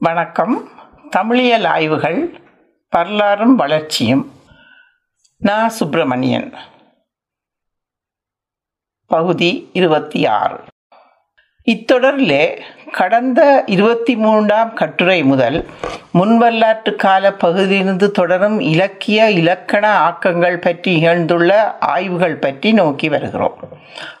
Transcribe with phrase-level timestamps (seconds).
[0.00, 0.68] வணக்கம்.
[1.16, 2.40] தமிழியல் ஆய்வுகள்
[2.90, 4.32] வரலாறும் வளர்ச்சியும்.
[5.36, 6.52] நான் சுப்பிரமணியன்.
[9.06, 10.58] பகுதி இருபத்தி ஆறு
[11.64, 12.60] இத்தொடரிலே
[12.92, 15.66] கடந்த இருபத்தி மூன்றாம் கட்டுரை முதல்
[16.14, 23.58] முன்வல்லாற்று கால பகுதியிலிருந்து தொடரும் இலக்கிய இலக்கண ஆக்கங்கள் பற்றி நிகழ்ந்துள்ள ஆய்வுகள் பற்றி நோக்கி வருகிறோம்.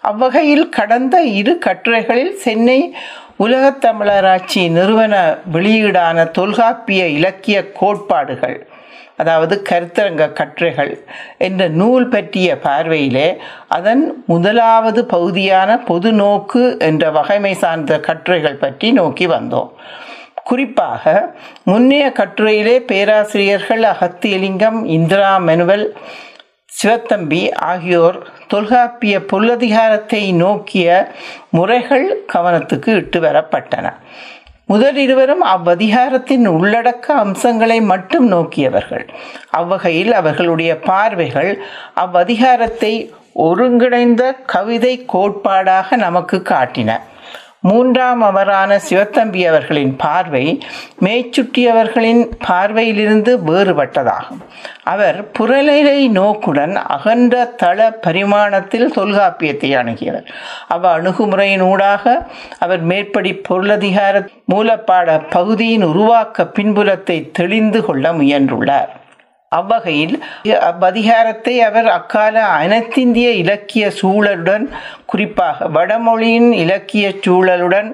[0.00, 2.94] அவ்வகையில் கடந்த இரு கட்டுரைகளில் சென்னை
[3.38, 8.68] உலகத் தமிழராட்சி நிறுவன வெளியீடான தொல்காப்பிய இலக்கிய கோட்பாடுகள்
[9.16, 11.04] அதாவது கருத்தரங்க கட்டுரைகள்
[11.38, 13.36] என்ற நூல் பற்றிய பார்வையிலே
[13.68, 19.70] அதன் முதலாவது பகுதியான பொது நோக்கு என்ற வகைமை சார்ந்த கட்டுரைகள் பற்றி நோக்கி வந்தோம்.
[20.44, 21.34] குறிப்பாக
[21.66, 25.94] முன்னைய கட்டுரையிலே பேராசிரியர்கள் அகத்தியலிங்கம் இந்திரா மெனுவல்
[26.82, 30.88] சிவத்தம்பி ஆகியோர் தொல்காப்பிய பொருளதிகாரத்தை நோக்கிய
[31.50, 33.86] முறைகள் கவனத்துக்கு இட்டு வரப்பட்டன.
[34.64, 39.06] முதல் இருவரும் அவ்வதிகாரத்தின் உள்ளடக்க அம்சங்களை மட்டும் நோக்கியவர்கள்.
[39.50, 41.52] அவ்வகையில் அவர்களுடைய பார்வைகள்
[41.96, 42.92] அவ்வதிகாரத்தை
[43.32, 47.00] ஒருங்கிணைந்த கவிதை கோட்பாடாக நமக்கு காட்டின.
[47.60, 50.58] மூன்றாம் அவரான சிவத்தம்பி அவர்களின் பார்வை
[51.00, 54.42] மேய்ச்சுட்டியவர்களின் பார்வையிலிருந்து வேறுபட்டதாகும்.
[54.84, 60.28] அவர் புறநிலை நோக்குடன் அகன்ற தள பரிமாணத்தில் தொல்காப்பியத்தை அணுகியவர்.
[60.68, 62.26] அவ அணுகுமுறையினூடாக
[62.58, 68.92] அவர் மேற்படி பொருளதிகார மூலப்பாட பகுதியின் உருவாக்க பின்புலத்தை தெளிந்து கொள்ள முயன்றுள்ளார்.
[69.52, 70.16] அவ்வகையில்
[70.70, 74.64] அவ்வதிகாரத்தை அவர் அக்கால அனைத்திந்திய இலக்கிய சூழலுடன்
[75.06, 77.88] குறிப்பாக வடமொழியின் இலக்கிய சூழலுடன்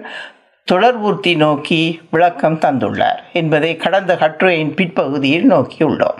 [0.69, 1.81] தொடர்பூர்த்தி நோக்கி
[2.11, 6.19] விளக்கம் தந்துள்ளார் என்பதை கடந்த கட்டுரையின் பிற்பகுதியில் நோக்கியுள்ளோம்.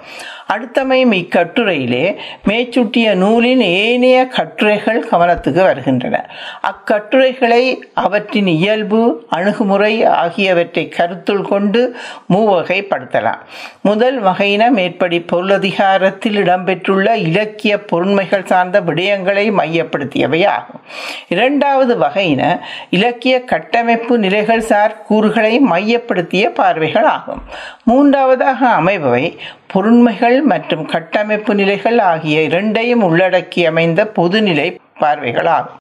[0.53, 6.31] அடுத்தமையும் இக்கட்டுரையிலே மேச்சுட்டிய நூலின் ஏனைய கட்டுரைகள் கவனத்துக்கு வருகின்றன.
[6.61, 7.63] அக்கட்டுரைகளை
[7.95, 11.97] அவற்றின் இயல்பு அணுகுமுறை ஆகியவற்றை கருத்துள் கொண்டு
[12.33, 13.41] மூவகைப்படுத்தலாம்.
[13.83, 20.81] முதல் வகையின மேற்படி பொருளதிகாரத்தில் இடம்பெற்றுள்ள இலக்கிய பொருண்மைகள் சார்ந்த விடயங்களை மையப்படுத்தியவை ஆகும்.
[21.29, 22.61] இரண்டாவது வகையின
[22.91, 27.43] இலக்கிய கட்டமைப்பு நிலைகள் சார் கூறுகளை மையப்படுத்திய பார்வைகள் ஆகும்.
[27.85, 29.39] மூன்றாவதாக அமைபவை
[29.73, 35.77] பொருண்மைகள் மற்றும் கட்டமைப்பு நிலைகள் ஆகிய இரண்டையும் உள்ளடக்கி அமைந்த பொதுநிலை பார்வைகளாகும்.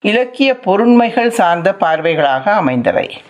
[0.00, 3.22] இலக்கிய பொருண்மைகள் சார்ந்த பார்வைகளாக அமைந்தவை.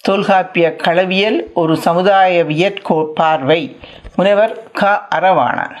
[0.00, 3.76] தொல்காப்பிய களவியல் ஒரு சமுதாயவியற் பார்வை.
[4.16, 5.02] முனைவர் க.
[5.14, 5.76] அரவாணன்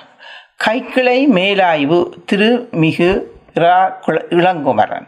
[0.66, 3.22] கைக்கிளை மேலாய்வு திருமிகு
[3.54, 3.92] ரா.
[4.30, 5.06] இளங்குமரன்.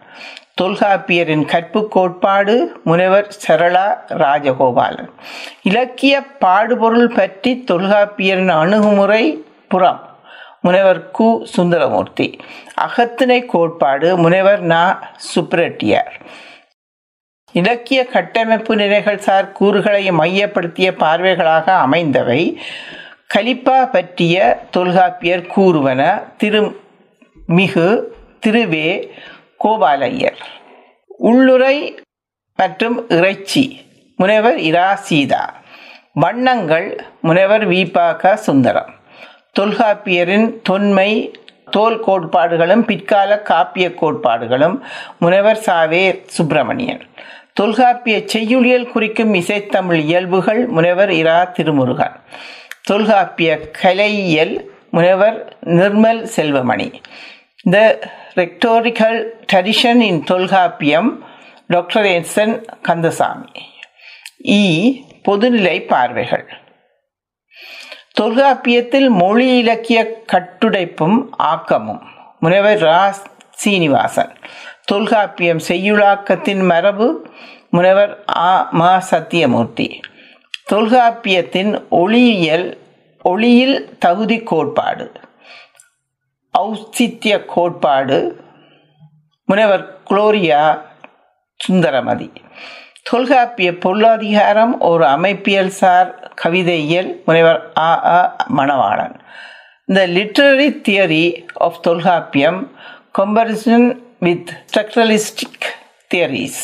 [0.60, 5.10] தொல்காப்பியரின் கற்பு கோட்பாடு முனைவர் சரளா ராஜகோபாலன்.
[5.62, 10.00] இலக்கிய பாடுபொருள் பற்றி தொல்காப்பியரின் அணுகுமுறை புறம்
[10.60, 11.44] முனைவர் கு.
[11.44, 12.40] சுந்தரமூர்த்தி.
[12.74, 15.12] அகத்திணை கோட்பாடு முனைவர் நா.
[15.34, 16.14] சுப்ரெட்டியார்.
[17.52, 22.60] இலக்கிய கட்டமைப்பு நிலைகள் சார் கூறுகளை மையப்படுத்திய பார்வைகளாக அமைந்தவை.
[23.26, 26.80] கலிப்பா பற்றிய தொல்காப்பியர் கூறுவன திரு.
[27.46, 28.14] மிகு
[28.46, 29.10] திருவே
[29.64, 30.40] கோபாலையர்.
[31.28, 31.76] உள்ளுரை
[32.56, 33.64] மற்றும் இறைச்சி
[34.16, 35.62] முனைவர் இரா சீதா
[36.12, 36.88] வண்ணங்கள்
[37.20, 38.92] முனைவர் விபாக சுந்தரம்.
[39.58, 41.10] தொல்காப்பியரின் தொன்மை
[41.70, 44.76] தோல் கோட்பாடுகளும் பிற்கால காப்பிய கோட்பாடுகளும்
[45.18, 47.02] முனைவர் சாவே சுப்பிரமணியன்.
[47.52, 51.38] தொல்காப்பிய செய்யுளியல் குறிக்கும் இசைத்தமிழ் இயல்புகள் முனைவர் இரா.
[51.44, 52.16] திருமுருகன்.
[52.82, 54.54] தொல்காப்பிய கலையியல்
[54.90, 56.88] முனைவர் Nirmal Selvamani.
[57.70, 57.98] The
[58.36, 59.18] rhetorical
[59.52, 61.10] tradition in Tolkappiyam
[61.68, 63.50] doctor என்சன் Kandasamy
[64.54, 64.64] இ
[65.24, 66.46] பொதுநிலை பார்வைகள்
[68.14, 70.00] தொல்காப்பியத்தில் மொழி இலக்கிய
[70.32, 72.02] கட்டுடைப்பும் ஆக்கமும்
[72.40, 73.00] முனைவர் ரா
[73.58, 74.32] சீனிவாசன்
[74.86, 77.08] தொல்காப்பியம் செய்யுளாக்கத்தின் மரபு
[77.70, 78.12] முனைவர்
[78.42, 79.88] ஆ மா சத்தியமூர்த்தி
[80.72, 82.66] தொல்காப்பியத்தின் ஒளியியல்
[83.24, 85.06] ஒளியில் தகுதி கோட்பாடு
[86.58, 88.18] ஔசித்திய கோட்பாடு
[89.44, 90.80] முனைவர் குளோரியா
[91.60, 92.28] சுந்தரமதி.
[93.02, 99.16] தொல்காப்பிய பொருளாதிகாரம் ஒரு அமைப்பியல் சார் கவிதையியல் முனைவர் ஆ அ Manavalan.
[99.86, 102.76] The literary theory of Tolkappiyam
[103.18, 105.66] comparison with structuralistic
[106.14, 106.62] theories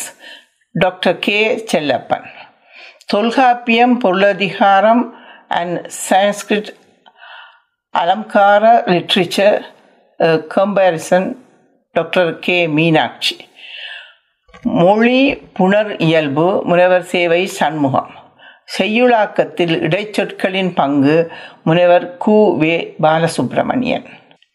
[0.73, 2.29] doctor K Chellappan.
[3.07, 5.15] Tolkappiyam Porulathikaram
[5.49, 6.79] and Sanskrit
[7.91, 9.65] alankara literature
[10.21, 11.37] comparison
[11.93, 13.37] doctor K Meenakshi.
[14.63, 18.11] மொழி புனர் இயல்பு முனைவர் சேவை சண்முகம்.
[18.79, 21.33] செய்யுளாக்கத்தில் இடைச்சொற்களின் பங்கு
[21.65, 22.57] முனைவர் கு.
[22.57, 22.95] வே.
[23.03, 24.05] பாலசுப்பிரமணியன்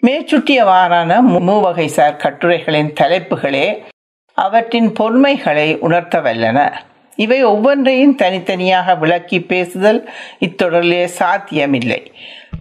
[0.08, 1.12] மேற்சுட்டியவாறான
[1.48, 3.84] மூவகைசார் கட்டுரைகளின் தலைப்புகளே
[4.34, 6.74] அவற்றின் பொன்மைகளை உணர்த்த வல்லன.
[7.16, 10.10] இவை ஒவ்வொன்றையும் தனித்தனியாக விளக்கி பேசுதல்
[10.40, 12.12] இத்தொடரிலே சாத்தியமில்லை.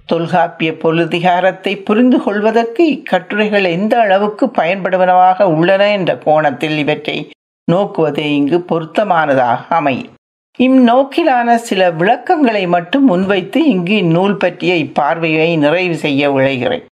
[0.06, 7.31] தொல்காப்பிய பொருளதிகாரத்தை புரிந்து கொள்வதற்கு இக்கட்டுரைகள் எந்த அளவுக்கு பயன்படுவனவாக உள்ளன என்ற கோணத்தில் இவற்றை
[7.73, 10.11] நோக்குவதே இங்கு பொருத்தமானதாக அமையும்
[10.58, 16.85] இந்நோக்கிலான சில விளக்கங்களை மட்டும் முன்வைத்து இங்கு இந்நூல் பற்றிய இப்பார்வையை நிறைவு செய்ய விளைகிறேன்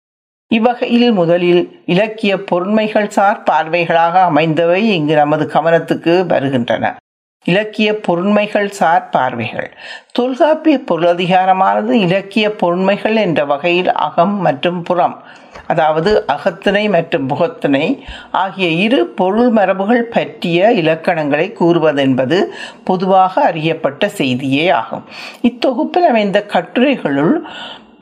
[0.51, 6.97] இவ்வகையில் முதலில் இலக்கிய பொருண்மைகள் சார் பார்வைகளாக அமைந்தவை இங்கு நமது கவனத்துக்கு வருகின்றன.
[7.45, 9.69] இலக்கிய பொருண்மைகள் சார் பார்வைகள்.
[10.11, 15.15] தொல்காப்பிய பொருளதிகாரமானது இலக்கிய பொருண்மைகள் என்ற வகையில் அகம் மற்றும் புறம்
[15.67, 17.85] அதாவது அகத்திணை மற்றும் புகத்திணை
[18.31, 22.38] ஆகிய இரு பொருள் மரபுகள் பற்றிய இலக்கணங்களை கூறுவதென்பது
[22.83, 25.05] பொதுவாக அறியப்பட்ட செய்தியே ஆகும்.
[25.41, 27.35] இத்தொகுப்பில் அமைந்த கட்டுரைகளுள்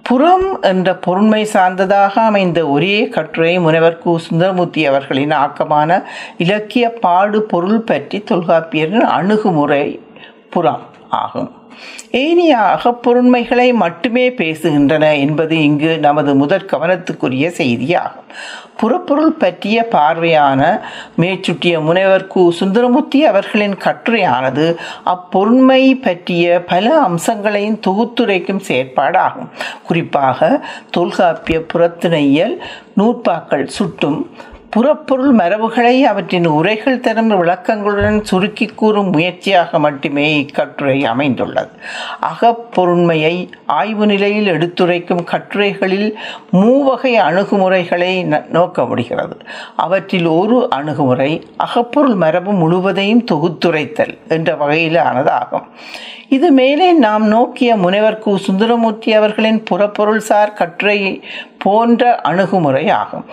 [0.10, 6.00] புறம் என்ற பொருண்மை சார்ந்ததாக அமைந்த ஒரே கட்டுரை முனைவர் கு சுந்தரமூர்த்தி அவர்களின் ஆக்கமான
[6.38, 9.84] இலக்கிய பாடு பொருள் பற்றி தொல்காப்பியரின் அணுகுமுறை
[10.50, 10.82] புறம்.
[11.10, 11.52] ஆகும்.
[12.12, 18.28] ஏனைய அகப்பொருண்மைகளை மட்டுமே பேசுகின்றன என்பது இங்கு நமது முதற் கவனத்துக்குரிய செய்தியாகும்.
[18.78, 20.80] புறப்பொருள் பற்றிய பார்வையான
[21.18, 22.50] மேற்சுட்டிய முனைவர் கு.
[22.50, 29.48] சுந்தரமூர்த்தி அவர்களின் கட்டுரையானது அப்பொருண்மை பற்றிய பல அம்சங்களையும் தொகுத்துரைக்கும் செயற்பாடாகும்.
[29.84, 32.58] குறிப்பாக தொல்காப்பிய புறத்திணையல்
[32.98, 34.30] நூற்பாக்கள் சுட்டும்
[34.70, 41.70] புறப்பொருள் மரபுகளை அவற்றின் உரைகள் தரும் விளக்கங்களுடன் சுருக்கி கூறும் முயற்சியாக மட்டுமே இக்கட்டுரை அமைந்துள்ளது.
[42.20, 46.14] அகப்பொருண்மையை ஆய்வு நிலையில் எடுத்துரைக்கும் கட்டுரைகளில்
[46.52, 48.12] மூவகை அணுகுமுறைகளை
[48.50, 49.38] நோக்க முடிகிறது
[49.76, 55.68] அவற்றில் ஒரு அணுகுமுறை அகப்பொருள் மரபு முழுவதையும் தொகுத்துரைத்தல் என்ற வகையிலானதாகும்.
[56.30, 58.36] இது மேலே நாம் நோக்கிய முனைவர் கு.
[58.36, 61.24] சுந்தரமூர்த்தி அவர்களின் புறப்பொருள்சார் கட்டுரை
[61.58, 63.26] போன்ற அணுகுமுறை ஆகும்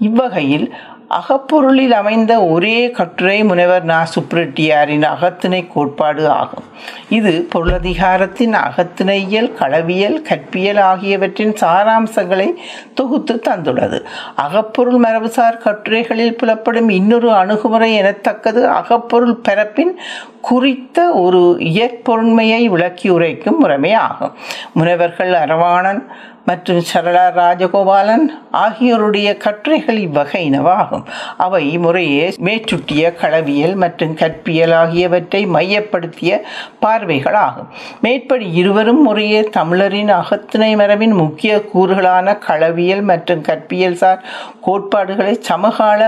[0.00, 0.74] இவ்வகையில்
[1.10, 4.06] அகப்பொருளில் அமைந்த ஒரே கட்டுரை முனைவர் நா.
[4.14, 6.64] சுப்ரெட்டியாரின் அகத்திணை கோட்பாடு ஆகும்.
[7.08, 12.48] இது பொருளதிகாரத்தின் அகத்திணையியல் களவியல் கற்பியல் ஆகியவற்றின் சாராம்சங்களை
[12.94, 14.06] தொகுத்து தந்துள்ளது.
[14.36, 19.96] அகப்பொருள் மரபுசார் கட்டுரைகளில் புலப்படும் இன்னொரு அணுகுமுறை எனத்தக்கது அகப்பொருள் பரப்பின்
[20.40, 24.32] குறித்த ஒரு இயற்பொருண்மையை விளக்கி உரைக்கும் முறைமை ஆகும்.
[24.78, 26.02] முனைவர்கள் அரவாணன்
[26.50, 28.24] மற்றும் சரளா ராஜகோபாலன்
[28.60, 31.04] ஆகியோருடைய கட்டுரைகள் இவ்வகையினவாகும்.
[31.36, 36.32] அவை முறையே மேற்றுட்டிய களவியல் மற்றும் கற்பியல் ஆகியவற்றை மையப்படுத்திய
[36.80, 37.68] பார்வைகள் ஆகும்
[38.00, 44.20] மேற்படி இருவரும் முறையே தமிழரின் அகத்திணை மரபின் முக்கிய கூறுகளான களவியல் மற்றும் கற்பியல் சார்
[44.60, 46.00] கோட்பாடுகளை சமகால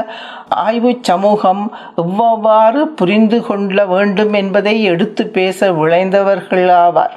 [0.62, 1.62] ஆய்வு சமூகம்
[2.02, 7.16] எவ்வாறு புரிந்து கொள்ள வேண்டும் என்பதை எடுத்து பேச விளைந்தவர்களாவார்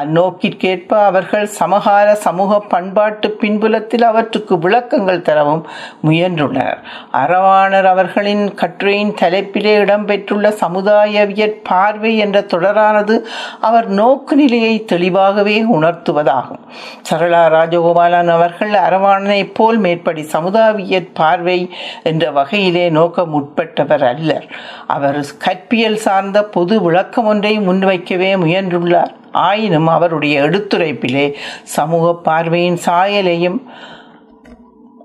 [0.00, 5.66] அந்நோக்கிற்கேற்ப அவர்கள் சமகால சமூக பண்பாட்டு பின்புலத்தில் அவற்றுக்கு விளக்கங்கள் தரவும்
[6.04, 6.78] முயன்றுள்ளனர்
[7.12, 13.20] அறவாணர் அவர்களின் கட்டுரையின் தலைப்பிலே இடம்பெற்றுள்ள சமுதாயவியற் பார்வை என்ற தொடரானது
[13.60, 16.62] அவர் நோக்கு நிலையை தெளிவாகவே உணர்த்துவதாகும்.
[17.10, 21.70] சரளா ராஜகோபாலன் அவர்கள் அரவாணனைப் போல் மேற்படி சமுதாயவியற் பார்வை
[22.02, 24.46] என்ற வகையிலே நோக்க முற்பட்டவர் அல்லர்.
[24.86, 29.12] அவர் கற்பியல் சார்ந்த பொது விளக்கம் ஒன்றை முன்வைக்கவே முயன்றுள்ளார்.
[29.32, 31.32] ஆயினும் அவருடைய எடுத்துரைப்பிலே
[31.62, 33.58] சமூக பார்வையின் சாயலையும்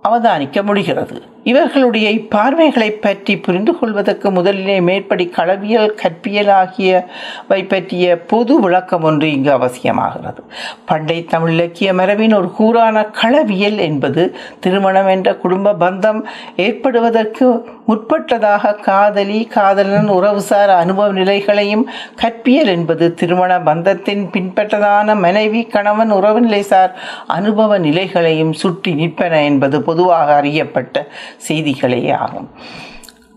[0.03, 1.17] அவதானிக்க முடிகிறது.
[1.47, 9.51] இவர்களுடைய இப்பார்வைகளை பற்றி புரிந்து கொள்வதற்கு முதலிலே மேற்படி களவியல் கற்பியல் ஆகியவை பற்றிய பொது விளக்கம் ஒன்று இங்கு
[9.57, 10.41] அவசியமாகிறது.
[10.85, 14.23] பண்டை தமிழ் இலக்கிய மரபின் ஒரு கூறான களவியல் என்பது
[14.59, 16.21] திருமணம் என்ற குடும்ப பந்தம்
[16.57, 17.47] ஏற்படுவதற்கு
[17.87, 21.85] முற்பட்டதாக காதலி காதலன் உறவுசார் அனுபவ நிலைகளையும்
[22.21, 26.91] கற்பியல் என்பது திருமண பந்தத்தின் பின்பற்றதான மனைவி கணவன் உறவு நிலைசார்
[27.27, 30.95] அனுபவ நிலைகளையும் சுட்டி நிற்பன என்பது பொதுவாக அறியப்பட்ட
[31.37, 32.49] செய்திகளே ஆகும்.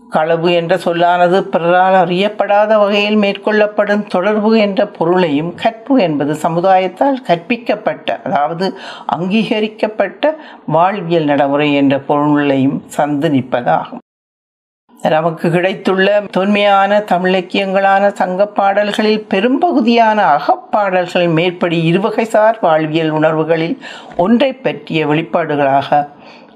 [0.09, 8.77] களவு என்ற சொல்லானது பிறரால் அறியப்படாத வகையில் மேற்கொள்ளப்படும் தொடர்பு என்ற பொருளையும் கற்பு என்பது சமுதாயத்தால் கற்பிக்கப்பட்ட அதாவது
[9.05, 10.33] அங்கீகரிக்கப்பட்ட
[10.65, 14.01] வாழ்வியல் நடைமுறை என்ற பொருளையும் சந்து நிற்பதாகும்.
[15.01, 23.77] நமக்கு கிடைத்துள்ள தொன்மையான தமிழக்கியங்களான சங்க பாடல்களில் பெரும்பகுதியான அகப்பாடல்கள் மேற்படி இருவகைசார் வாழ்வியல் உணர்வுகளில்
[24.17, 26.07] ஒன்றை பற்றிய வெளிப்பாடுகளாக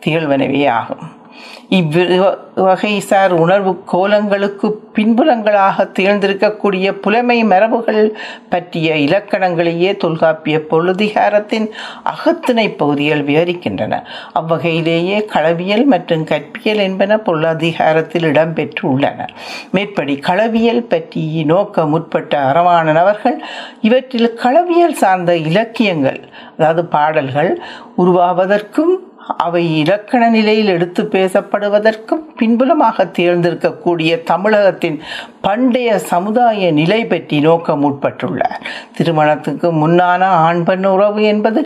[0.06, 1.24] திகழ்வனவே ஆகும்.
[1.70, 8.02] இவ்வகைசார் உணர்வு கோலங்களுக்கு பின்புலங்களாக திகழ்ந்திருக்கக்கூடிய புலமை மரபுகள்
[8.50, 11.68] பற்றிய இலக்கணங்களையே தொல்காப்பிய பொழுதிகாரத்தின்
[12.04, 13.94] அகத்திணை பகுதிகள் விவரிக்கின்றன.
[14.34, 19.28] அவ்வகையிலேயே களவியல் மற்றும் கற்பியல் என்பன பொருளாதிகாரத்தில் இடம்பெற்று உள்ளன
[19.72, 23.38] மேற்படி களவியல் பற்றி நோக்க முற்பட்ட அறவாணன் அவர்கள்
[23.82, 26.22] இவற்றில் களவியல் சார்ந்த இலக்கியங்கள்
[26.58, 27.52] அதாவது பாடல்கள்
[27.98, 28.96] உருவாவதற்கும்
[29.26, 35.02] அவை இலக்கண நிலையில் எடுத்து பேசப்படுவதற்கும் பின்புலமாக தேர்ந்திருக்கக்கூடிய தமிழகத்தின்
[35.42, 38.64] பண்டைய சமுதாய நிலை பற்றி நோக்கம் உட்பட்டுள்ளார்
[38.94, 41.62] திருமணத்துக்கு முன்னான ஆண் பெண் உறவு என்பது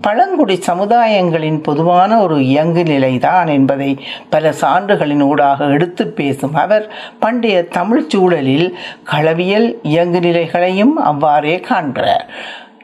[0.00, 3.98] பழங்குடி சமுதாயங்களின் பொதுவான ஒரு இயங்கு நிலைதான் என்பதை
[4.30, 6.84] பல சான்றுகளின் ஊடாக எடுத்து பேசும் அவர்
[7.18, 8.76] பண்டைய தமிழ் சூழலில்
[9.12, 12.26] களவியல் இயங்கு நிலைகளையும் அவ்வாறே காண்கிறார்.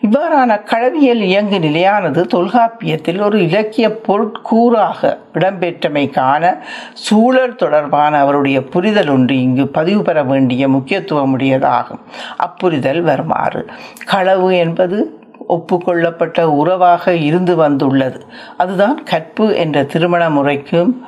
[0.04, 6.58] இவ்வாறான களவியல் இயங்கு நிலையானது தொல்காப்பியத்தில் ஒரு இலக்கிய பொருட்கூறாக இடம்பெற்றமைக்கான
[6.92, 12.00] சூழல் தொடர்பான அவருடைய புரிதல் ஒன்று இங்கு பதிவு பெற வேண்டிய முக்கியத்துவமுடையதாகும்.
[12.36, 13.66] அப்புரிதல் வருமாறு.
[14.06, 15.18] களவு என்பது
[15.48, 18.26] ஒப்புக்கொள்ளப்பட்ட உறவாக இருந்து வந்துள்ளது.
[18.56, 21.06] அதுதான் கற்பு என்ற திருமண முறைக்கும்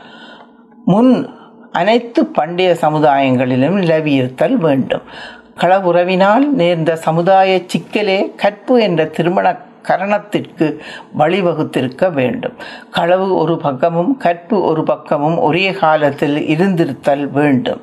[0.84, 1.28] முன்
[1.72, 5.02] அனைத்து பண்டைய சமுதாயங்களிலும் நிலவியிருத்தல் வேண்டும்.
[5.60, 10.76] களவுறவினால் நேர்ந்த சமுதாய சிக்கலே கற்பு என்ற திருமண கரணத்திற்கு
[11.18, 12.54] வழிவகுத்திருக்க வேண்டும்.
[12.90, 17.80] களவு ஒரு பக்கமும் கற்பு ஒரு பக்கமும் ஒரே காலத்தில் இருந்திருத்தல் வேண்டும்.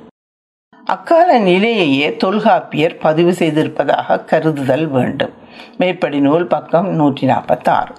[0.85, 5.33] அக்கால நிலையையே தொல்காப்பியர் பதிவு செய்திருப்பதாக கருதுதல் வேண்டும்.
[5.77, 7.93] மேற்படி நூல் பக்கம் நூற்றி நாற்பத்தாறு.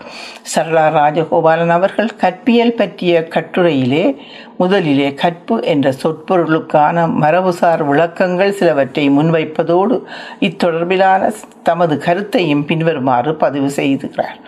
[0.54, 4.16] சரளா ராஜகோபாலன் அவர்கள் கற்பியல் பற்றிய கட்டுரையிலே
[4.58, 9.98] முதலிலே கற்பு என்ற சொற்பொருளுக்கான மரபுசார் விளக்கங்கள் சிலவற்றை முன்வைப்பதோடு
[10.40, 11.32] இத்தொடர்பிலான
[11.62, 14.38] தமது கருத்தையும் பின்வருமாறு பதிவு செய்துகிறார்.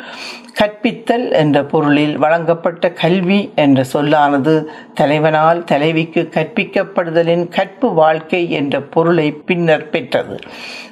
[0.58, 4.54] கற்பித்தல் என்ற பொருளில் வழங்கப்பட்ட கல்வி என்ற சொல்லானது
[5.00, 10.36] தலைவனால் தலைவிக்கு கற்பிக்கப்படுதலின் கற்பு வாழ்க்கை என்ற பொருளை பின்னர் பெற்றது.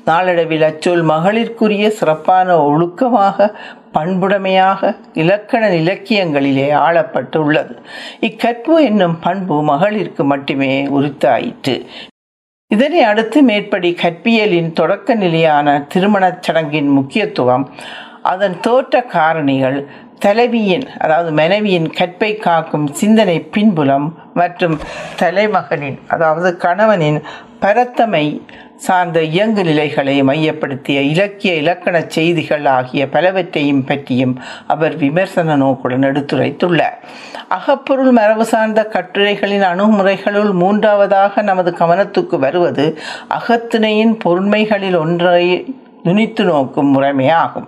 [0.05, 3.49] நாளடைவில் அச்சொல் மகளிர்க்குரிய சிறப்பான ஒழுக்கமாக
[3.95, 7.75] பண்புடைமையாக இலக்கண இலக்கியங்களிலே ஆளப்பட்டு உள்ளது
[8.21, 11.77] இக்கற்பு என்னும் பண்பு மகளிருக்கு மட்டுமே உரித்தாயிற்று.
[12.71, 17.65] இதனை அடுத்து மேற்படி கற்பியலின் தொடக்க நிலையான திருமணச் சடங்கின் முக்கியத்துவம்
[18.25, 19.79] அதன் தோற்ற காரணிகள்
[20.19, 24.77] தலைவியின் அதாவது மனைவியின் கற்பை காக்கும் சிந்தனை பின்புலம் மற்றும்
[25.21, 27.19] தலைமகனின் அதாவது கணவனின்
[27.61, 28.25] பரத்தமை
[28.77, 34.35] சார்ந்த இயங்கு நிலைகளை மையப்படுத்திய இலக்கிய இலக்கண செய்திகள் ஆகிய பலவற்றையும் பற்றியும்
[34.67, 36.99] அவர் விமர்சன நோக்குடன் எடுத்துரைத்துள்ளார்.
[37.49, 42.87] அகப்பொருள் மரபு சார்ந்த கட்டுரைகளின் அணுகுமுறைகளுள் மூன்றாவதாக நமது கவனத்துக்கு வருவது
[43.39, 45.45] அகத்திணையின் பொருண்மைகளில் ஒன்றை
[46.05, 47.67] நுனித்து நோக்கும் முறைமையாகும்.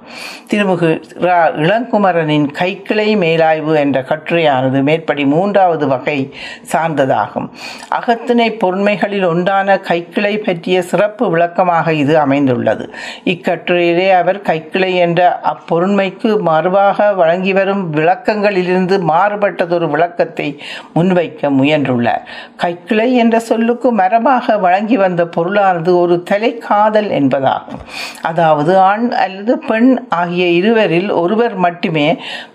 [0.50, 0.88] திருமுகு
[1.20, 6.34] ரா இளங்குமரனின் கைக்கிளை மேலாய்வு என்ற கட்டுரையானது மேற்படி மூன்றாவது வகை
[6.72, 7.48] சார்ந்ததாகும்.
[7.88, 12.94] அகத்திணை பொருண்மைகளில் ஒன்றான கைக்கிளை பற்றிய சிறப்பு விளக்கமாக இது அமைந்துள்ளது.
[13.24, 20.62] இக்கட்டுரையிலே அவர் கைக்கிளை என்ற அப்பொருண்மைக்கு மறுவாக வழங்கி வரும் விளக்கங்களிலிருந்து மாறுபட்டதொரு விளக்கத்தை
[20.94, 22.24] முன்வைக்க முயன்றுள்ளார்.
[22.62, 27.82] கைக்கிளை என்ற சொல்லுக்கு மரபாக வழங்கி வந்த பொருளானது ஒரு தலைக்காதல் என்பதாகும்.
[28.28, 32.06] அதாவது ஆண் அல்லது பெண் ஆகிய இருவரில் ஒருவர் மட்டுமே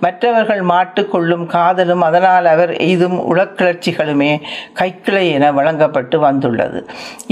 [0.04, 4.32] மற்றவர்கள் மாட்டுக்கொள்ளும் காதலும் அதனால் அவர் எய்தும் உளக்கிளர்ச்சிகளுமே
[4.80, 6.82] கைக்கிளை என வழங்கப்பட்டு வந்துள்ளது.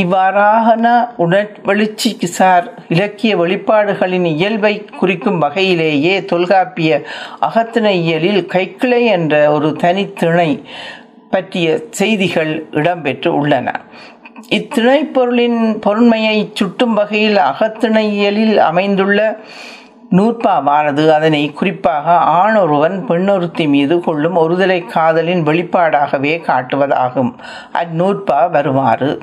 [0.04, 0.86] இவ்வாறான
[1.26, 7.02] உணர்வெழுச்சி சார் இலக்கிய வெளிப்பாடுகளின் இயல்பை குறிக்கும் வகையிலேயே தொல்காப்பிய
[7.48, 10.50] அகத்திணை இயலில் கைக்கிளை என்ற ஒரு தனித்திணை
[11.34, 11.68] பற்றிய
[11.98, 13.68] செய்திகள் இடம்பெற்று உள்ளன.
[14.50, 19.38] இத்திணைப்பொருளின் பொருண்மையை சுட்டும் வகையில் அகத்திணையியலில் அமைந்துள்ள
[20.12, 27.34] நூற்பாவானது அதனை குறிப்பாக ஆணொருவன் பெண்ணொருத்தி மீது கொள்ளும் ஒருதலை காதலின் வெளிப்பாடாகவே காட்டுவதாகும்.
[27.74, 29.22] அந்நூற்பா வருமாறு.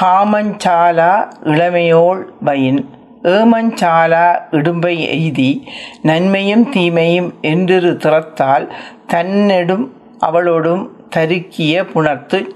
[0.00, 2.88] காமஞ்சாலா இளமையோள் வயின்.
[3.22, 5.62] ஏமஞ்சாலா இடும்பை எய்தி.
[6.02, 8.72] நன்மையும் தீமையும் என்றிரு திறத்தால்
[9.06, 9.88] தன்னெடும்
[10.26, 12.48] அவளோடும் தருக்கிய புணர்த்து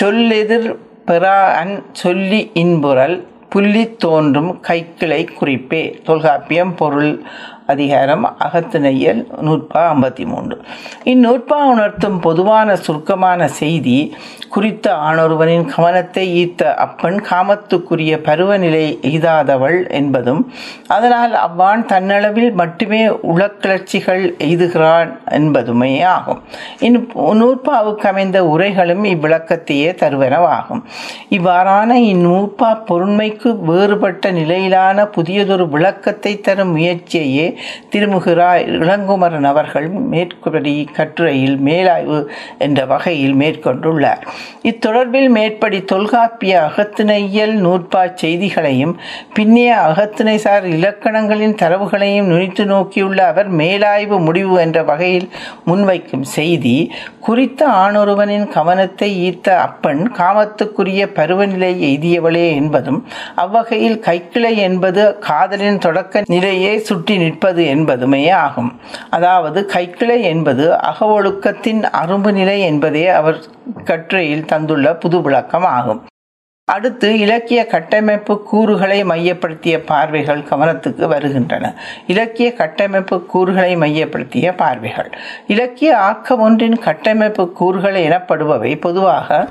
[0.00, 6.02] சொல்லெதிர் பெறா அன் சொல்லி இன்புறல் புள்ளி தோன்றும் கைக்கிளை குறிப்பே.
[6.02, 7.22] தொல்காப்பியம் பொருள்.
[7.66, 10.56] அதிகாரம் அகத்திணையல் நூற்பா ஐம்பத்தி மூன்று
[11.04, 14.14] இந்நூற்பா உணர்த்தும் பொதுவான சுருக்கமான செய்தி
[14.48, 20.52] குறித்த ஆணொருவனின் கவனத்தை ஈர்த்த அப்பன் காமத்துக்குரிய பருவநிலை எய்தாதவள் என்பதும்
[20.86, 26.42] அதனால் அவ்வான் தன்னளவில் மட்டுமே உளக்கிளர்ச்சிகள் எய்துகிறான் என்பதுமே ஆகும்.
[26.80, 30.82] இந்நூற்பாவுக்கு அமைந்த உரைகளும் இவ்விளக்கத்தையே தருவனவாகும்.
[31.30, 37.53] இவ்வாறான இந்நூற்பா பொருண்மைக்கு வேறுபட்ட நிலையிலான புதியதொரு விளக்கத்தை தரும் முயற்சியையே
[37.92, 42.18] திருமுகிறா இளங்குமரன் அவர்கள் மேற்படி கட்டுரையில் மேலாய்வு
[42.58, 44.22] என்ற வகையில் மேற்கொண்டுள்ளார்.
[44.62, 48.94] இத்தொடர்பில் மேற்படி தொல்காப்பிய அகத்திணையியல் நூற்பா செய்திகளையும்
[49.34, 55.28] பின்னைய அகத்திணைசார் இலக்கணங்களின் தரவுகளையும் நுனித்து நோக்கியுள்ள அவர் மேலாய்வு முடிவு என்ற வகையில்
[55.66, 56.76] முன்வைக்கும் செய்தி
[57.20, 63.00] குறித்த ஆணொருவனின் கவனத்தை ஈர்த்த அப்பன் காமத்துக்குரிய பருவநிலை எய்தியவளே என்பதும்
[63.34, 68.70] அவ்வகையில் கைக்கிளை என்பது காதலின் தொடக்க நிலையே சுட்டி நிற்பது என்பதுமே ஆகும்.
[69.16, 73.38] அதாவது கைக்கிளை என்பது அகவொழுக்கத்தின் அரும்பு நிலை என்பதே அவர்
[73.84, 76.00] கட்டுரையில் தந்துள்ள புது விளக்கம் ஆகும்.
[76.68, 81.72] அடுத்து இலக்கிய கட்டமைப்பு கூறுகளை மையப்படுத்திய பார்வைகள் கவனத்துக்கு வருகின்றன.
[82.06, 85.10] இலக்கிய கட்டமைப்பு கூறுகளை மையப்படுத்திய பார்வைகள்.
[85.54, 89.48] இலக்கிய ஆக்கம் ஒன்றின் கட்டமைப்பு கூறுகள் எனப்படுபவை பொதுவாக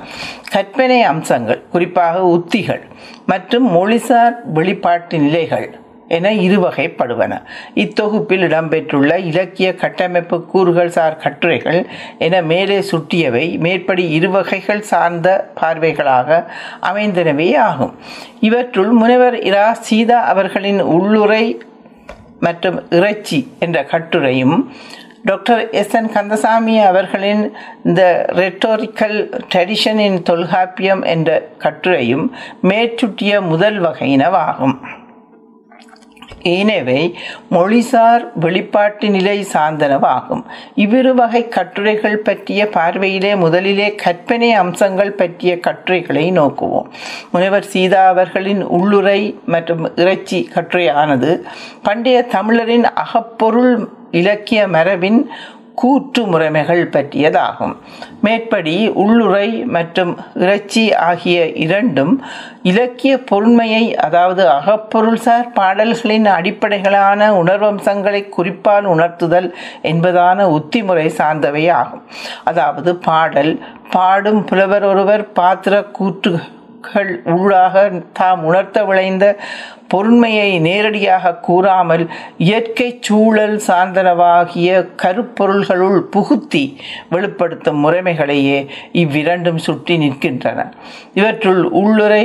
[0.50, 2.84] கற்பனை அம்சங்கள் குறிப்பாக உத்திகள்
[3.26, 5.68] மற்றும் மொழிசார் வெளிப்பாட்டு நிலைகள்
[6.08, 7.42] என இருவகைப்படுவன.
[7.74, 11.86] இத்தொகுப்பில் இடம்பெற்றுள்ள இலக்கிய கட்டமைப்பு கூறுகள் சார் கட்டுரைகள்
[12.18, 16.44] என மேலே சுட்டியவை மேற்படி இருவகைகள் சார்ந்த பார்வைகளாக
[16.82, 17.94] அமைந்தனவே ஆகும்.
[18.40, 21.62] இவற்றுள் முனைவர் இரா சீதா அவர்களின் உள்ளுரை
[22.40, 24.70] மற்றும் இறைச்சி என்ற கட்டுரையும்
[25.24, 27.52] டாக்டர் எஸ் என் கந்தசாமி அவர்களின்
[27.84, 32.26] இந்த ரெட்டோரிக்கல் ட்ரெடிஷனின் தொல்காப்பியம் என்ற கட்டுரையும்
[32.62, 34.76] மேற்சுட்டிய முதல் வகையினவாகும்.
[36.44, 37.00] ஏனவே
[37.50, 40.44] மொழிசார் வெளிப்பாட்டு நிலை சார்ந்தனவாகும்.
[40.74, 46.88] இவ்விரு வகை கட்டுரைகள் பற்றிய பார்வையிலே முதலிலே கற்பனை அம்சங்கள் பற்றிய கட்டுரைகளை நோக்குவோம்.
[47.32, 51.32] முனைவர் சீதா அவர்களின் உள்ளுரை மற்றும் இறைச்சி கட்டுரையானது
[51.82, 55.30] பண்டைய தமிழரின் அகப்பொருள் இலக்கிய மரபின்
[55.74, 57.74] கூற்று முறைமைகள் பற்றியதாகும்.
[58.20, 62.12] மேற்படி உள்ளுரை மற்றும் இறைச்சி ஆகிய இரண்டும்
[62.62, 69.48] இலக்கிய பொருண்மையை அதாவது அகப்பொருள்சார் பாடல்களின் அடிப்படைகளான உணர்வம்சங்களை குறிப்பால் உணர்த்துதல்
[69.82, 72.02] என்பதான உத்திமுறை சார்ந்தவை ஆகும்
[72.44, 73.52] அதாவது பாடல்
[73.90, 76.34] பாடும் புலவர் ஒருவர் பாத்திர கூற்று
[76.84, 77.74] கூற்றுகள் உள்ளாக
[78.12, 79.24] தாம் உணர்த்த விளைந்த
[79.88, 82.04] பொருண்மையை நேரடியாக கூறாமல்
[82.38, 84.70] இயற்கை சூழல் சார்ந்தனவாகிய
[85.02, 86.64] கருப்பொருள்களுள் புகுத்தி
[87.10, 88.58] வெளிப்படுத்தும் முறைமைகளையே
[88.92, 90.60] இவ்விரண்டும் சுற்றி நிற்கின்றன.
[91.14, 92.24] இவற்றுள் உள்ளுரை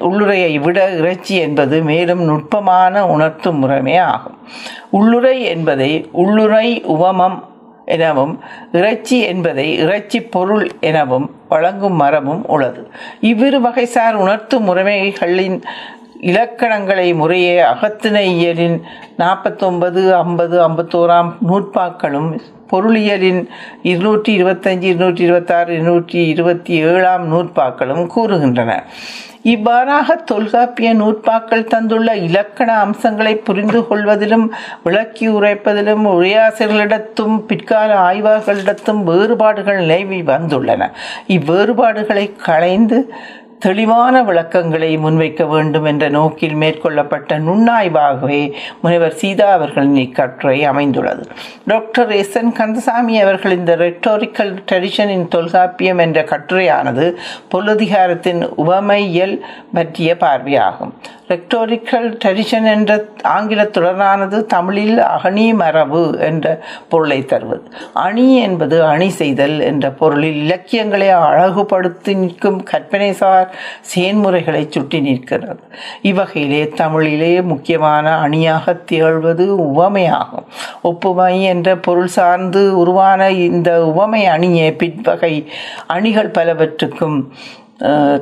[0.00, 4.38] உள்ளுரையை விட இறைச்சி என்பது மேலும் நுட்பமான உணர்த்தும் முறைமை ஆகும்
[4.90, 7.38] உள்ளுரை என்பதை உள்ளுரை உவமம்
[7.96, 8.34] எனவும்
[8.72, 12.82] இறைச்சி என்பதை இறைச்சி பொருள் எனவும் வழங்கும் மரபும் உள்ளது.
[13.20, 15.58] இவ்விரு வகைசார் உணர்த்தும் முறைமைகளின்
[16.28, 18.78] இலக்கணங்களை முறையே அகத்திணை இயலின்
[19.16, 22.30] நாற்பத்தொன்பது ஐம்பது ஐம்பத்தோராம் நூற்பாக்களும்
[22.70, 23.40] பொருளியலின்
[23.82, 28.74] இருநூற்றி இருபத்தஞ்சு இருநூற்றி இருபத்தாறு இருநூற்றி இருபத்தி ஏழாம் நூற்பாக்களும் கூறுகின்றன.
[29.42, 34.46] இவ்வாறாக தொல்காப்பிய நூற்பாக்கள் தந்துள்ள இலக்கண அம்சங்களை புரிந்து கொள்வதிலும்
[34.82, 40.90] விளக்கி உரைப்பதிலும் உரையாசிரியர்களிடத்தும் பிற்கால ஆய்வாளர்களிடத்தும் வேறுபாடுகள் நிலவி வந்துள்ளன.
[41.28, 43.00] இவ்வேறுபாடுகளை களைந்து
[43.60, 51.26] தெளிவான விளக்கங்களை முன்வைக்க வேண்டும் என்ற நோக்கில் மேற்கொள்ளப்பட்ட நுண்ணாய்வாகவே முனைவர் சீதா அவர்களின் இக்கட்டுரை அமைந்துள்ளது.
[51.66, 52.36] Doctor S.
[52.36, 52.52] என்.
[52.52, 57.14] கந்தசாமி அவர்கள் இந்த ரெட்டோரிக்கல் ட்ரெடிஷனின் தொல்காப்பியம் என்ற கட்டுரையானது
[57.52, 59.44] பொருளதிகாரத்தின் உவமையியல்
[59.74, 60.92] பற்றிய பார்வையாகும்.
[61.32, 66.46] ரெக்டோரிக்கல் ட்ரெடிஷன் என்ற ஆங்கில தொடரானது தமிழில் அணி மரபு என்ற
[66.88, 67.62] பொருளை தருவது.
[67.92, 73.48] அணி என்பது அணி செய்தல் என்ற பொருளில் இலக்கியங்களை அழகுபடுத்தி நிற்கும் கற்பனைசார்
[73.80, 75.62] செயன்முறைகளை சுட்டி நிற்கிறது.
[76.02, 80.46] இவ்வகையிலே தமிழிலே முக்கியமான அணியாக திகழ்வது உவமையாகும்.
[80.82, 85.34] ஒப்புமை என்ற பொருள் சார்ந்து உருவான இந்த உவமை அணியை பின்வகை
[85.86, 87.18] அணிகள் பலவற்றுக்கும்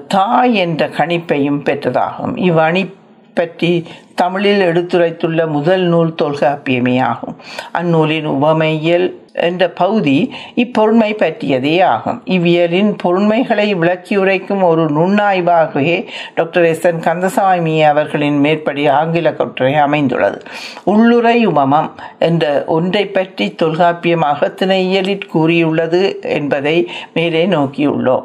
[0.08, 2.36] தாய் என்ற கணிப்பையும் பெற்றதாகும்.
[2.36, 2.96] இவ்வணி
[3.34, 7.36] பற்றி தமிழில் எடுத்துரைத்துள்ள முதல் நூல் தொல்காப்பியமே ஆகும்.
[7.72, 12.22] அந்நூலின் உவமையியல் என்ற பகுதி இப்பொருண்மை பற்றியதே ஆகும்.
[12.24, 20.42] இவ்வியலின் பொருண்மைகளை விளக்கி உரைக்கும் ஒரு நுண்ணாய்வாகவே டாக்டர் எஸ் என் கந்தசாமி அவர்களின் மேற்படி ஆங்கில கட்டுரை அமைந்துள்ளது.
[20.84, 28.24] உள்ளுரை உமமம் என்ற ஒன்றை பற்றி தொல்காப்பியம் அகத்திணையியலில் கூறியுள்ளது என்பதை மேலே நோக்கியுள்ளோம்.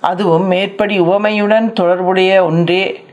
[0.00, 3.04] அதுவும் மேற்படி உவமையுடன் தொடர்புடைய ஒன்றே.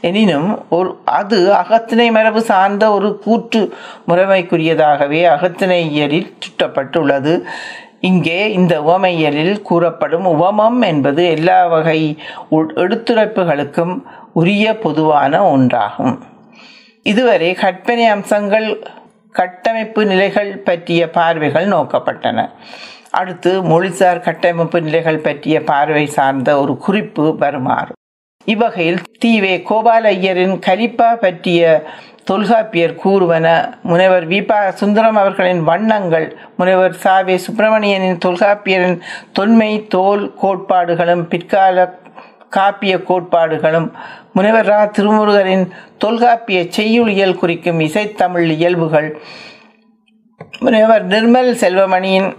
[0.00, 3.74] எனினும் ஒரு அது அகத்திணை மரபு சார்ந்த ஒரு கூற்று
[4.08, 7.42] முறைமைக்குரியதாகவே அகத்திணையியலில் சுட்டப்பட்டுள்ளது.
[8.00, 12.18] இங்கே இந்த உவமையலில் கூறப்படும் உவமம் என்பது எல்லா வகை
[12.50, 16.18] எடுத்துரைப்புகளுக்கும் உரிய பொதுவான ஒன்றாகும்.
[17.02, 18.86] இதுவரை கற்பனை அம்சங்கள்
[19.32, 22.50] கட்டமைப்பு நிலைகள் பற்றிய பார்வைகள் நோக்கப்பட்டன.
[23.10, 27.92] அடுத்து மொழிசார் கட்டமைப்பு நிலைகள் பற்றிய பார்வை சார்ந்த ஒரு குறிப்பு வருமாறு.
[28.44, 31.62] இவ்வகையில் தீவே கோபால ஐயரின் கலிப்பா பற்றிய
[32.24, 33.46] தொல்காப்பியர் கூறுவன
[33.82, 38.98] முனைவர் விபா சுந்தரம் அவர்களின் வண்ணங்கள் முனைவர் சாவே சுப்பிரமணியனின் தொல்காப்பியரின்
[39.32, 41.86] தொன்மை தோல் கோட்பாடுகளும் பிற்கால
[42.56, 43.88] காப்பிய கோட்பாடுகளும்
[44.32, 44.80] முனைவர் ரா.
[44.96, 45.64] திருமுருகரின்
[45.98, 49.08] தொல்காப்பிய செய்யுளியல் குறிக்கும் இசைத்தமிழ் இயல்புகள்
[50.60, 52.30] முனைவர் நிர்மல் செல்வமணியின்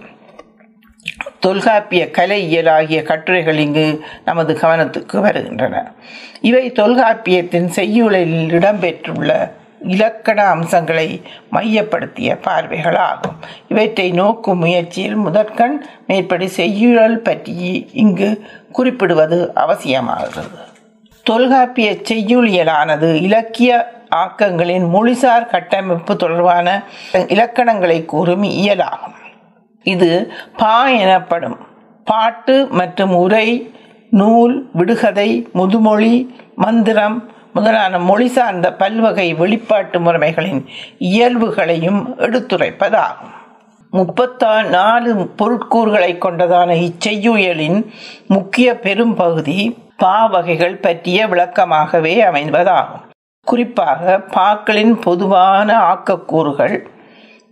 [1.40, 5.92] தொல்காப்பிய கலை இயலாகிய ஆகிய கட்டுரைகள் இங்கு நமது கவனத்துக்கு வருகின்றன.
[6.40, 9.50] இவை தொல்காப்பியத்தின் செய்யுளில் இடம்பெற்றுள்ள
[9.86, 13.38] இலக்கண அம்சங்களை மையப்படுத்திய பார்வைகளாகும்.
[13.68, 20.60] இவற்றை நோக்கும் முயற்சியில் முதற்கண் மேற்படி செய்யுழல் பற்றி இங்கு குறிப்பிடுவது அவசியமாகிறது.
[21.24, 26.82] தொல்காப்பிய செய்யுளியலானது இலக்கிய ஆக்கங்களின் மொழிசார் கட்டமைப்பு தொடர்பான
[27.12, 29.16] இலக்கணங்களை கூறும் இயலாகும்.
[29.84, 31.58] இது பா எனப்படும்.
[32.04, 33.74] பாட்டு மற்றும் உரை
[34.10, 40.64] நூல் விடுகதை முதுமொழி மந்திரம் முதலான மொழி சார்ந்த பல்வகை வெளிப்பாட்டு முறைமைகளின்
[40.98, 43.32] இயல்புகளையும் எடுத்துரைப்பதாகும்.
[43.92, 47.86] முப்பத்தா நாலு பொருட்கூறுகளை கொண்டதான இச்செய்யுயலின்
[48.26, 53.02] முக்கிய பெரும்பகுதி பா வகைகள் பற்றிய விளக்கமாகவே அமைவதாகும்.
[53.44, 56.86] குறிப்பாக பாக்களின் பொதுவான ஆக்கக்கூறுகள்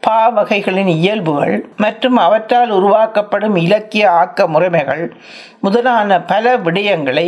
[0.01, 5.11] பா வகைகளின் இயல்புகள் மற்றும் அவற்றால் உருவாக்கப்படும் இலக்கிய ஆக்க முறைமைகள்
[5.61, 7.27] முதலான பல விடயங்களை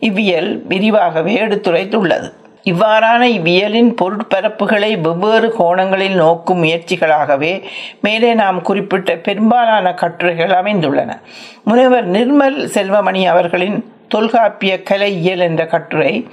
[0.00, 2.28] இவ்வியல் விரிவாகவே எடுத்துரைத்துள்ளது.
[2.64, 7.62] இவ்வாறான இவ்வியலின் பொருட்பரப்புகளை வெவ்வேறு கோணங்களில் நோக்கும் முயற்சிகளாகவே
[8.00, 11.10] மேலே நாம் குறிப்பிட்ட பெரும்பாலான கட்டுரைகள் அமைந்துள்ளன.
[11.64, 16.28] முனைவர் நிர்மல் செல்வமணி அவர்களின் தொல்காப்பிய கலையியல் என்ற கட்டுரை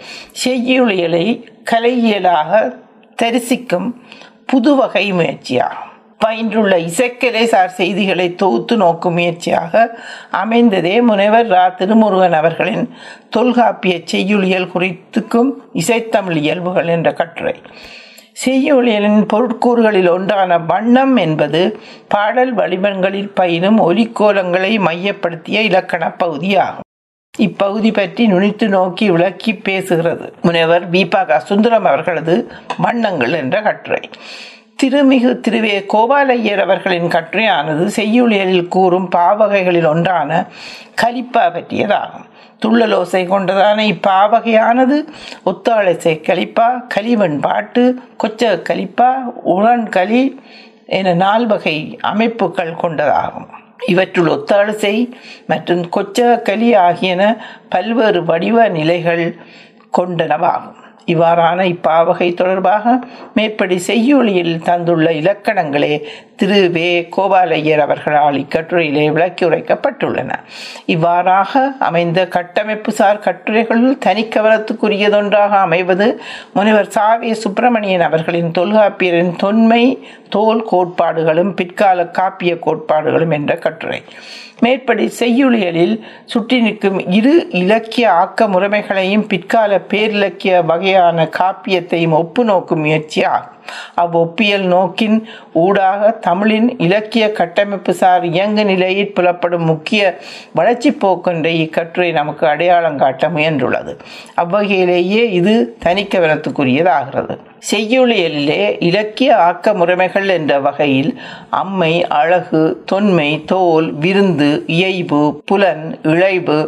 [0.45, 1.25] செய்யுளியலை
[1.71, 2.73] கலையியலாக
[3.15, 3.87] தரிசிக்கும்
[4.49, 5.85] புதுவகை முயற்சியாகும்
[6.23, 9.83] பயின்றுள்ள இசைக்கலை சார் செய்திகளை தொகுத்து நோக்கும் முயற்சியாக
[10.43, 11.63] அமைந்ததே முனைவர் ரா.
[11.75, 12.83] திருமுருகன் அவர்களின்
[13.29, 17.55] தொல்காப்பிய செய்யுளியல் குறித்துக்கும் இசைத்தமிழ் இயல்புகள் என்ற கட்டுரை.
[18.45, 21.61] செய்யுளியலின் பொருட்கூறுகளில் ஒன்றான வண்ணம் என்பது
[22.07, 26.87] பாடல் வடிவங்களில் பயிலும் ஒலிக்கோலங்களை மையப்படுத்திய இலக்கண பகுதியாகும்.
[27.45, 30.25] இப்பகுதி பற்றி நுனித்து நோக்கி விளக்கி பேசுகிறது.
[30.41, 32.35] முனைவர் பீபாகா சுந்தரம் அவர்களது
[32.77, 34.09] வண்ணங்கள் என்ற கட்டுரை.
[34.83, 40.45] திருமிகு திருவே கோபாலையர் அவர்களின் கட்டுரையானது செய்யுளியலில் கூறும் பாவகைகளில் ஒன்றான
[41.01, 42.27] கலிப்பா பற்றியதாகும்.
[42.65, 44.97] துள்ளலோசை கொண்டதான இப்பாவகையானது
[45.45, 47.83] ஒத்தாளசை கலிப்பா கலிவன் பாட்டு
[48.23, 49.09] கொச்ச கலிப்பா
[49.45, 50.23] உளன் களி
[50.85, 53.49] என நால்வகை அமைப்புகள் கொண்டதாகும்.
[53.87, 55.11] இவற்றுள் ஒத்தாழசை
[55.47, 57.37] மற்றும் கொச்சகளி ஆகியன
[57.69, 59.35] பல்வேறு வடிவ நிலைகள்
[59.97, 60.77] கொண்டனவாகும்.
[61.05, 62.99] இவ்வாறான இப்பாவகை தொடர்பாக
[63.35, 66.03] மேற்படி செய்யுளியில் தந்துள்ள இலக்கணங்களே
[66.39, 67.09] திரு வே.
[67.17, 70.33] கோபாலையர் அவர்களால் இக்கட்டுரையிலே விளக்கி உரைக்கப்பட்டுள்ளன.
[70.85, 76.21] இவ்வாறாக அமைந்த கட்டமைப்பு சார் கட்டுரைகளுள் தனிக்கவனத்துக்குரியதொன்றாக அமைவது
[76.53, 84.03] முனைவர் சாவே சுப்பிரமணியன் அவர்களின் தொல்காப்பியரின் தொன்மை தோல் கோட்பாடுகளும் பிற்கால காப்பிய கோட்பாடுகளும் என்ற கட்டுரை.
[84.59, 93.57] மேற்படி செய்யுளியலில் சுற்றி நிற்கும் இரு இலக்கிய ஆக்க முறைமைகளையும் பிற்கால பேரிலக்கிய வகையான காப்பியத்தையும் ஒப்பு நோக்கும் முயற்சியாகும்.
[93.95, 95.17] அவ்வொப்பியல் நோக்கின்
[95.53, 100.17] ஊடாக தமிழின் இலக்கிய கட்டமைப்பு சார் இயங்கு நிலையில் புலப்படும் முக்கிய
[100.53, 103.93] வளர்ச்சி போக்கொன்றை இக்கட்டுரை நமக்கு அடையாளம் காட்ட முயன்றுள்ளது.
[104.35, 107.35] அவ்வகையிலேயே இது தனிக்கவனத்துக்குரியதாகிறது
[107.71, 111.11] செய்யுளியலிலே இலக்கிய ஆக்க முறைமைகள் என்ற வகையில்
[111.49, 116.59] அம்மை அழகு தொன்மை தோல் விருந்து இயைபு புலன் இழைவு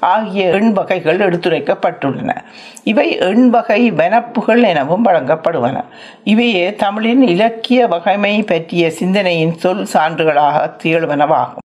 [0.00, 2.36] ஆகிய எண்வகைகள் எடுத்துரைக்கப்பட்டுள்ளன.
[2.84, 5.84] இவை எண்வகை வெனப்புகள் எனவும் வழங்கப்படுவன.
[6.24, 11.64] இவையே தமிழின் இலக்கிய வகைமை பற்றிய சிந்தனையின் சொல் சான்றுகளாக திகழ்வனவாகும்.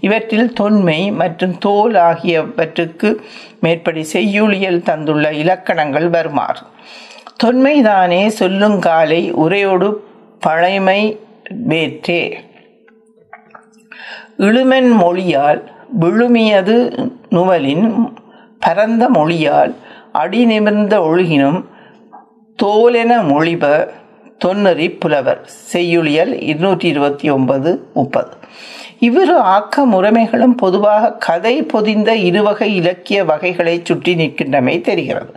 [0.00, 3.20] இவற்றில் தொன்மை மற்றும் தோல் ஆகியவற்றுக்கு
[3.60, 6.60] மேற்படி செய்யுளியல் தந்துள்ள இலக்கணங்கள் வருமாறு.
[7.44, 10.04] தொன்மைதானே சொல்லுங்காலை உரையோடு
[10.40, 11.20] பழைமை
[11.68, 12.34] வேற்றே.
[14.38, 18.12] இழுமென் மொழியால் விழுமியது நுவலின்
[18.58, 19.74] பரந்த மொழியால்
[20.12, 21.64] அடி நிமிர்ந்த ஒழுகினும்
[22.62, 23.92] தோலென மொழிப
[24.38, 25.48] தொன்னறி புலவர்.
[25.72, 28.30] செய்யுளியல் இருநூற்றி இருபத்தி ஒன்பது முப்பது.
[29.06, 35.32] இவ்விரு ஆக்க முறைமைகளும் பொதுவாக கதை பொதிந்த இருவகை இலக்கிய வகைகளை சுற்றி நிற்கின்றமை தெரிகிறது.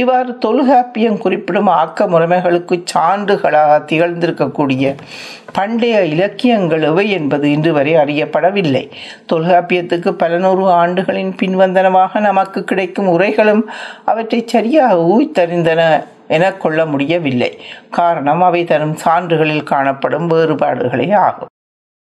[0.00, 4.94] இவ்வாறு தொல்காப்பியம் குறிப்பிடும் ஆக்க முறைமைகளுக்கு சான்றுகளாக திகழ்ந்திருக்கக்கூடிய
[5.52, 8.84] பண்டைய இலக்கியங்கள் எவை என்பது இன்று வரை அறியப்படவில்லை.
[9.32, 13.64] தொல்காப்பியத்துக்கு பல நூறு ஆண்டுகளின் பின்வந்தனமாக நமக்கு கிடைக்கும் உரைகளும்
[14.04, 15.82] அவற்றை சரியாக ஊய்த்தறிந்தன
[16.36, 17.52] என கொள்ள முடியவில்லை.
[17.90, 21.50] காரணம் அவை தரும் சான்றுகளில் காணப்படும் வேறுபாடுகளே ஆகும்.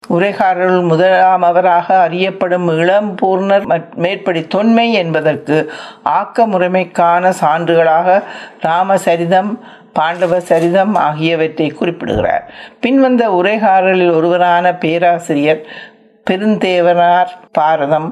[0.08, 5.56] உரைகாரர்கள் முதலாமவராக அறியப்படும் இளம் பூர்ணர் மேற்படி தொன்மை என்பதற்கு
[6.02, 8.22] ஆக்க முறைமைக்கான சான்றுகளாக
[8.62, 9.52] ராமசரிதம்
[9.92, 12.44] பாண்டவ சரிதம் ஆகியவற்றை குறிப்பிடுகிறார்.
[12.80, 15.62] பின்வந்த உரைகாரர்களில் ஒருவரான பேராசிரியர்
[16.26, 18.08] பெருந்தேவனார் பாரதம்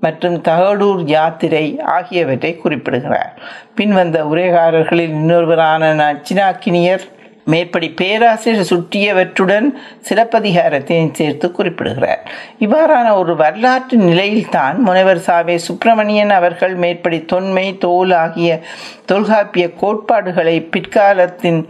[0.00, 3.32] மற்றும் தகடூர் யாத்திரை ஆகியவற்றை குறிப்பிடுகிறார்.
[3.76, 7.04] பின்வந்த உரைகாரர்களில் இன்னொருவரான நச்சினாக்கினியர்
[7.44, 9.74] மேற்படி பேராசிரியர் சுற்றியவற்றுடன்
[10.08, 12.30] சிலப்பதிகாரத்தையும் சேர்த்து குறிப்பிடுகிறார்.
[12.60, 18.60] இவ்வாறான ஒரு வரலாற்று நிலையில்தான் முனைவர் சாவே சுப்பிரமணியன் அவர்கள் மேற்படி தொன்மை தோல் ஆகிய
[19.06, 21.68] தொல்காப்பிய கோட்பாடுகளை பிற்காலத்தின்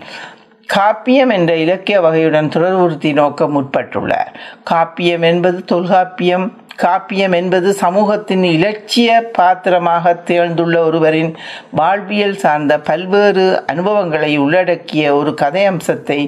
[0.77, 4.31] காப்பியம் என்ற இலக்கிய வகையுடன் தொடர்புறுத்தி நோக்க முற்பட்டுள்ளார்
[4.71, 11.33] காப்பியம் என்பது தொல்காப்பியம் காப்பியம் என்பது சமூகத்தின் இலட்சிய பாத்திரமாக திகழ்ந்துள்ள ஒருவரின்
[11.71, 16.21] வாழ்வியல் சார்ந்த பல்வேறு அனுபவங்களை உள்ளடக்கிய ஒரு கதை அம்சத்தை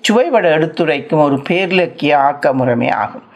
[0.00, 3.26] சுவைபட எடுத்துரைக்கும் ஒரு பேரிலக்கிய ஆக்க முறைமை ஆகும்.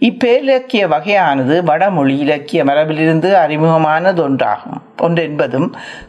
[0.00, 4.78] இப்பேரிலக்கிய வகையானது வடமொழி இலக்கிய மரபிலிருந்து அறிமுகமானதொன்றாகும்.
[4.98, 5.66] ஒன்றென்பதும்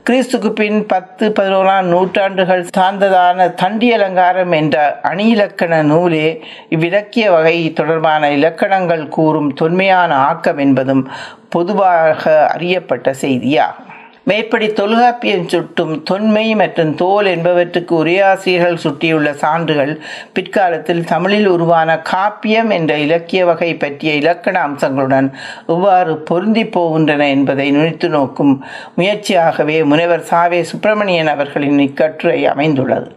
[0.10, 6.28] கிறிஸ்துக்கு பின் பத்து பதினோராம் நூற்றாண்டுகள் சார்ந்ததான தண்டி அலங்காரம் என்ற அணி இலக்கண நூலே
[6.70, 11.06] இவ்விலக்கிய வகை தொடர்பான இலக்கணங்கள் கூறும் தொன்மையான ஆக்கம் என்பதும்
[11.50, 13.91] பொதுவாக அறியப்பட்ட செய்தியாகும்.
[14.24, 19.94] மேற்படி தொல்காப்பியம் சுட்டும் தொன்மை மற்றும் தோல் என்பவற்றுக்கு உரையாசிரியர்கள் சுட்டியுள்ள சான்றுகள்
[20.34, 25.28] பிற்காலத்தில் தமிழில் உருவான காப்பியம் என்ற இலக்கிய வகை பற்றிய இலக்கண அம்சங்களுடன்
[25.68, 28.54] எவ்வாறு பொருந்தி போகின்றன என்பதை நுழைத்து நோக்கும்
[28.96, 33.12] முயற்சியாகவே முனைவர் சாவே சுப்பிரமணியன் அவர்களின் இக்கட்டுரை அமைந்துள்ளது.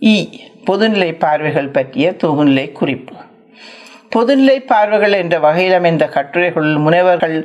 [0.00, 0.16] இ.
[0.66, 3.14] பொதுநிலை பார்வைகள் பற்றிய தொகுநிலை குறிப்பு.
[4.16, 7.36] பொதுநிலை பார்வைகள் என்ற வகையில் அமைந்த கட்டுரைகளுள் முனைவர்கள்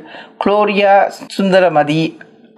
[0.44, 2.00] குளோரியா சுந்தரமதி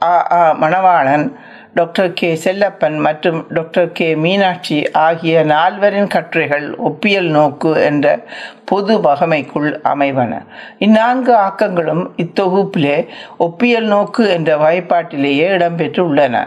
[0.03, 1.33] ஆ ஆ மணவாளன்
[1.75, 2.35] டாக்டர் கே.
[2.45, 4.15] செல்லப்பன் மற்றும் டாக்டர் கே.
[4.15, 8.25] மீனாட்சி ஆகிய நால்வரின் கட்டுரைகள் ஒப்பியல் நோக்கு என்ற
[8.65, 10.47] பொது வகமைக்குள் அமைவன.
[10.79, 13.07] இந்நான்கு ஆக்கங்களும் இத்தொகுப்பிலே
[13.39, 16.47] ஒப்பியல் நோக்கு என்ற வகைப்பாட்டிலேயே இடம்பெற்றுள்ளன.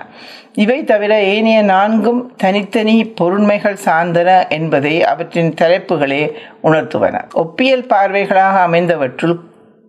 [0.54, 6.32] இவை தவிர ஏனைய நான்கும் தனித்தனி பொருண்மைகள் சார்ந்தன என்பதை அவற்றின் தலைப்புகளே
[6.64, 7.22] உணர்த்துவன.
[7.36, 9.40] ஒப்பியல் பார்வைகளாக அமைந்தவற்றுள்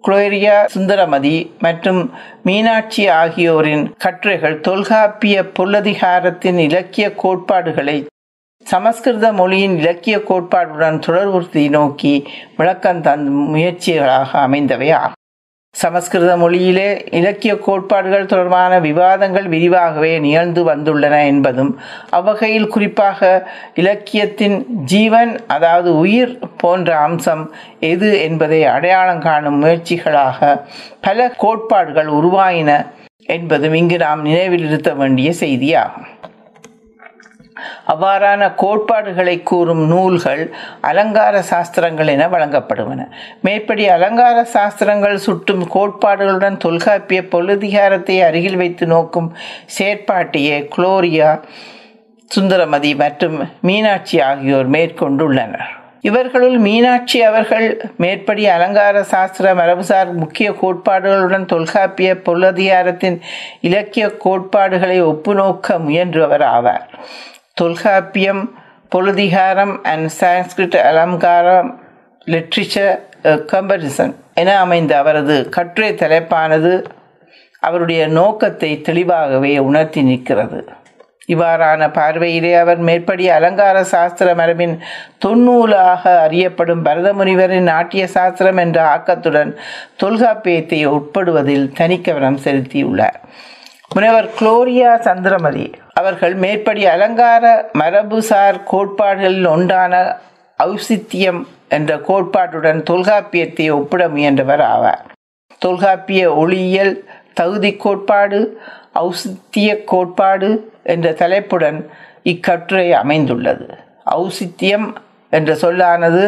[0.04, 2.00] குளோரியா சுந்தரமதி மற்றும்
[2.44, 7.98] மீனாட்சி ஆகியோரின் கட்டுரைகள் தொல்காப்பிய பொருளதிகாரத்தின் இலக்கிய கோட்பாடுகளை
[8.66, 12.14] சமஸ்கிருத மொழியின் இலக்கிய கோட்பாடுடன் தொடர்புறுத்தி நோக்கி
[12.56, 15.19] விளக்கம் தந்த முயற்சிகளாக அமைந்தவை ஆகும்
[15.74, 21.70] சமஸ்கிருத மொழியிலே இலக்கிய கோட்பாடுகள் தொடர்பான விவாதங்கள் விரிவாகவே நிகழ்ந்து வந்துள்ளன என்பதும்
[22.10, 23.30] அவ்வகையில் குறிப்பாக
[23.74, 27.44] இலக்கியத்தின் ஜீவன் அதாவது உயிர் போன்ற அம்சம்
[27.80, 30.60] எது என்பதை அடையாளம் காணும் முயற்சிகளாக
[31.00, 32.72] பல கோட்பாடுகள் உருவாயின
[33.28, 36.08] என்பதும் இங்கு நாம் நினைவில் இருத்த வேண்டிய செய்தியாகும்.
[37.86, 40.42] அவ்வாறான கோட்பாடுகளை கூறும் நூல்கள்
[40.80, 43.08] அலங்கார சாஸ்திரங்கள் என வழங்கப்படுவன.
[43.40, 49.28] மேற்படி அலங்கார சாஸ்திரங்கள் சுட்டும் கோட்பாடுகளுடன் தொல்காப்பிய பொருளதிகாரத்தை அருகில் வைத்து நோக்கும்
[49.78, 51.30] செயற்பாட்டையே குளோரியா
[52.30, 55.68] சுந்தரமதி மற்றும் மீனாட்சி ஆகியோர் மேற்கொண்டுள்ளனர்.
[56.08, 63.18] இவர்களுள் மீனாட்சி அவர்கள் மேற்படி அலங்கார சாஸ்திர மரபுசார் முக்கிய கோட்பாடுகளுடன் தொல்காப்பிய பொருளதிகாரத்தின்
[63.60, 66.86] இலக்கிய கோட்பாடுகளை ஒப்புநோக்க முயன்றவர் ஆவார்
[67.60, 68.42] தொல்காப்பியம்
[68.92, 71.70] பொழுதிகாரம் அண்ட் சான்ஸ்கிரிட் அலங்காரம்
[72.26, 72.96] லிட்ரேச்சர்
[73.52, 76.72] கம்பரிசன் uh, என அமைந்த அவரது கட்டுரை தலைப்பானது
[77.62, 80.60] அவருடைய நோக்கத்தை தெளிவாகவே உணர்த்தி நிற்கிறது.
[81.28, 84.74] இவ்வாறான பார்வையிலே அவர் மேற்படி அலங்கார சாஸ்திர மரபின்
[85.18, 89.52] தொன்னூலாக அறியப்படும் பரதமுனிவரின் நாட்டிய சாஸ்திரம் என்ற ஆக்கத்துடன்
[90.02, 93.20] தொல்காப்பியத்தை உட்படுவதில் தனிக்கவனம் செலுத்தியுள்ளார்.
[93.94, 95.68] முனைவர் குளோரியா சந்திரமதி
[96.00, 97.44] அவர்கள் மேற்படி அலங்கார
[97.78, 99.94] மரபுசார் கோட்பாடுகளில் ஒன்றான
[100.66, 101.40] ஔசித்தியம்
[101.76, 105.04] என்ற கோட்பாட்டுடன் தொல்காப்பியத்தை ஒப்பிட முயன்றவர் ஆவார்.
[105.64, 106.94] தொல்காப்பிய ஒளியியல்
[107.38, 108.40] தகுதி கோட்பாடு
[109.04, 110.50] ஔசித்திய கோட்பாடு
[110.94, 111.78] என்ற தலைப்புடன்
[112.32, 113.66] இக்கட்டுரை அமைந்துள்ளது.
[114.20, 114.88] ஔசித்தியம்
[115.36, 116.24] என்ற சொல்லானது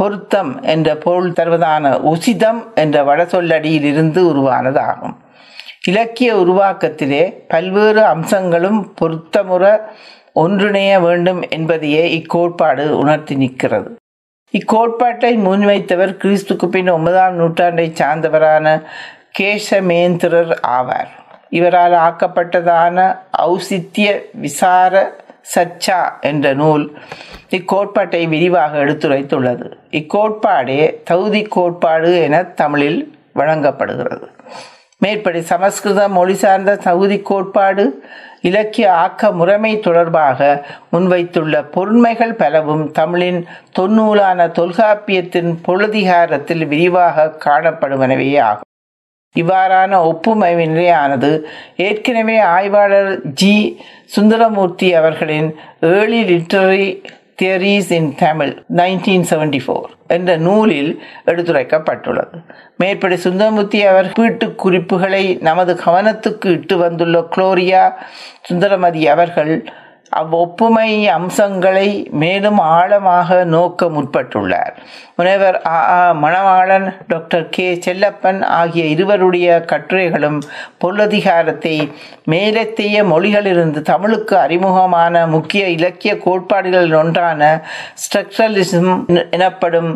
[0.00, 5.14] பொருத்தம் என்ற பொருள் தருவதான உசிதம் என்ற வடசொல்லடியில் இருந்து உருவானதாகும்.
[5.88, 9.64] இலக்கிய உருவாக்கத்திலே பல்வேறு அம்சங்களும் பொருத்தமுற
[10.34, 13.90] ஒன்றிணைய வேண்டும் என்பதையே இக்கோட்பாடு உணர்த்தி நிற்கிறது.
[14.54, 18.82] இக்கோட்பாட்டை முன்வைத்தவர் கிறிஸ்துக்கு பின் ஒன்பதாம் நூற்றாண்டை சார்ந்தவரான
[19.38, 21.12] கேசமேந்திரர் ஆவார்.
[21.50, 25.12] இவரால் ஆக்கப்பட்டதான ஔசித்திய விசார
[25.54, 26.98] சச்சா என்ற நூல்
[27.50, 29.66] இக்கோட்பாட்டை விரிவாக எடுத்துரைத்துள்ளது.
[29.90, 34.28] இக்கோட்பாடே தகுதி கோட்பாடு என தமிழில் வழங்கப்படுகிறது.
[34.98, 38.02] மேற்படி சமஸ்கிருத மொழி சார்ந்த தகுதி கோட்பாடு
[38.40, 43.46] இலக்கிய ஆக்க முறைமை தொடர்பாக முன்வைத்துள்ள பொருண்மைகள் பலவும் தமிழின்
[43.78, 48.70] தொன்னூலான தொல்காப்பியத்தின் பொருளதிகாரத்தில் விரிவாக காணப்படுவனவே ஆகும்.
[49.36, 53.80] இவ்வாறான ஒப்புமை நிலையானது ஏற்கனவே ஆய்வாளர் ஜி.
[54.04, 57.04] சுந்தரமூர்த்தி அவர்களின் early literary
[57.42, 62.36] theories in Tamil nineteen seventy four என்ற நூலில் எடுத்துரைக்கப்பட்டுள்ளது.
[62.76, 67.92] மேற்படி சுந்தரமூர்த்தி அவர் வீட்டு குறிப்புகளை நமது கவனத்துக்கு இட்டு வந்துள்ள குளோரியா
[68.48, 69.52] சுந்தரமதி அவர்கள்
[70.12, 74.76] அவ்வொப்புமை அம்சங்களை மேலும் ஆழமாக நோக்க முற்பட்டுள்ளார்.
[75.16, 75.88] முனைவர் ஆ.
[75.90, 76.14] ஆ.
[76.14, 77.74] Manavalan doctor K.
[77.74, 80.38] செல்லப்பன் ஆகிய இருவருடைய கட்டுரைகளும்
[80.84, 81.90] பொருளதிகாரத்தை
[82.30, 87.64] மேலத்தைய மொழிகளிலிருந்து தமிழுக்கு அறிமுகமான முக்கிய இலக்கிய கோட்பாடுகளில் ஒன்றான
[87.96, 88.92] ஸ்ட்ரக்சரலிசம்
[89.30, 89.90] எனப்படும்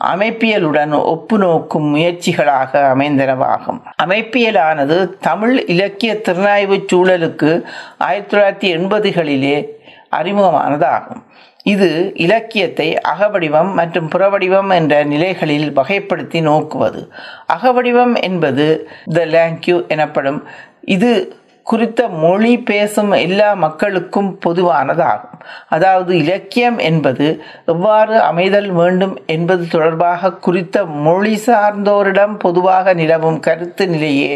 [0.00, 7.62] அமைப்பியலுடன் ஒப்பு நோக்கும் முயற்சிகளாக அமைந்தனவாகும் அமைப்பியலானது தமிழ் இலக்கிய திறனாய்வு சூழலுக்கு
[7.98, 9.76] ஆயிரத்தி தொள்ளாயிரத்தி எண்பதுகளிலே
[10.16, 11.22] அறிமுகமானதாகும்.
[11.62, 17.10] இது இலக்கியத்தை அகவடிவம் மற்றும் புறவடிவம் என்ற நிலைகளில் வகைப்படுத்தி நோக்குவது.
[17.52, 20.44] அகவடிவம் என்பது த லேங்க்யூ எனப்படும்
[20.84, 21.36] இது
[21.70, 25.40] குறித்த மொழி பேசும் எல்லா மக்களுக்கும் பொதுவானதாகும்.
[25.68, 27.26] அதாவது இலக்கியம் என்பது
[27.66, 34.32] எவ்வாறு அமைதல் வேண்டும் என்பது தொடர்பாக குறித்த மொழி சார்ந்தோரிடம் பொதுவாக நிலவும் கருத்து நிலையே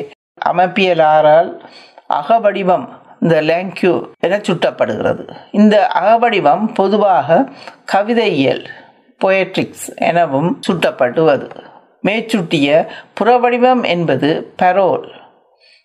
[0.52, 1.50] அமைப்பியலாரால்
[2.18, 2.86] அகவடிவம்
[3.20, 5.24] இந்த லேங்க்யூ என சுட்டப்படுகிறது.
[5.52, 7.44] இந்த அகவடிவம் பொதுவாக
[7.92, 8.64] கவிதையியல்
[9.24, 11.48] பொயட்ரிக்ஸ் எனவும் சுட்டப்படுவது.
[12.06, 12.68] மேச்சுட்டிய
[13.18, 14.30] புறவடிவம் என்பது
[14.62, 15.08] பரோல்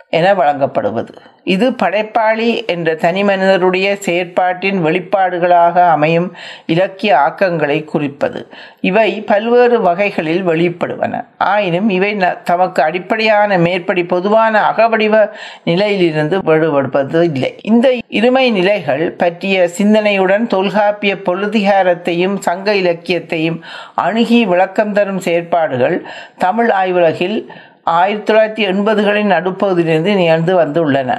[0.09, 1.13] என வழங்கப்படுவது.
[1.43, 6.33] இது படைப்பாளி என்ற தனிமனிதருடைய செயற்பாட்டின் வெளிப்பாடுகளாக அமையும்
[6.65, 8.47] இலக்கிய ஆக்கங்களை குறிப்பது.
[8.81, 11.25] இவை பல்வேறு வகைகளில் வெளிப்படுவன.
[11.37, 15.29] ஆயினும் இவை தமக்கு அடிப்படையான மேற்படி பொதுவான அகவடிவ
[15.63, 17.55] நிலையிலிருந்து வேறுபடுவது இல்லை.
[17.61, 23.63] இந்த இருமை நிலைகள் பற்றிய சிந்தனையுடன் தொல்காப்பிய பொழுதிகாரத்தையும் சங்க இலக்கியத்தையும்
[23.95, 26.05] அணுகி விளக்கம் தரும் செயற்பாடுகள்
[26.37, 27.51] தமிழ் ஆய்வுலகில்
[27.95, 31.09] ஆயிரத்தி தொள்ளாயிரத்தி எண்பதுகளின் நடுப்பகுதியிலிருந்து நிகழ்ந்து வந்துள்ளன.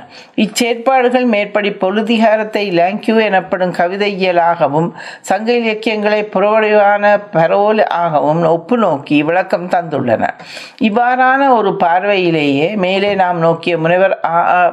[0.45, 4.89] இச்சேற்பாடுகள் மேற்படி பொழுதிகாரத்தை லாங்கியூ எனப்படும் கவிதையியலாகவும்
[5.21, 10.25] சங்க இலக்கியங்களை புறவடிவான பரோல் ஆகவும் ஒப்பு நோக்கி விளக்கம் தந்துள்ளன.
[10.89, 14.17] இவ்வாறான ஒரு பார்வையிலேயே மேலே நாம் நோக்கிய முனைவர்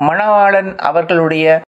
[0.09, 1.61] மணவாளன் அவர்களுடைய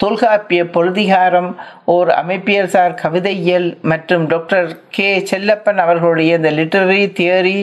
[0.00, 1.48] தொல்காப்பிய பொழுதிகாரம்
[1.94, 7.60] ஓர் அமைப்பியல்சார் கவிதையியல் மற்றும் டாக்டர் கே செல்லப்பன் அவர்களுடைய இந்த literary theory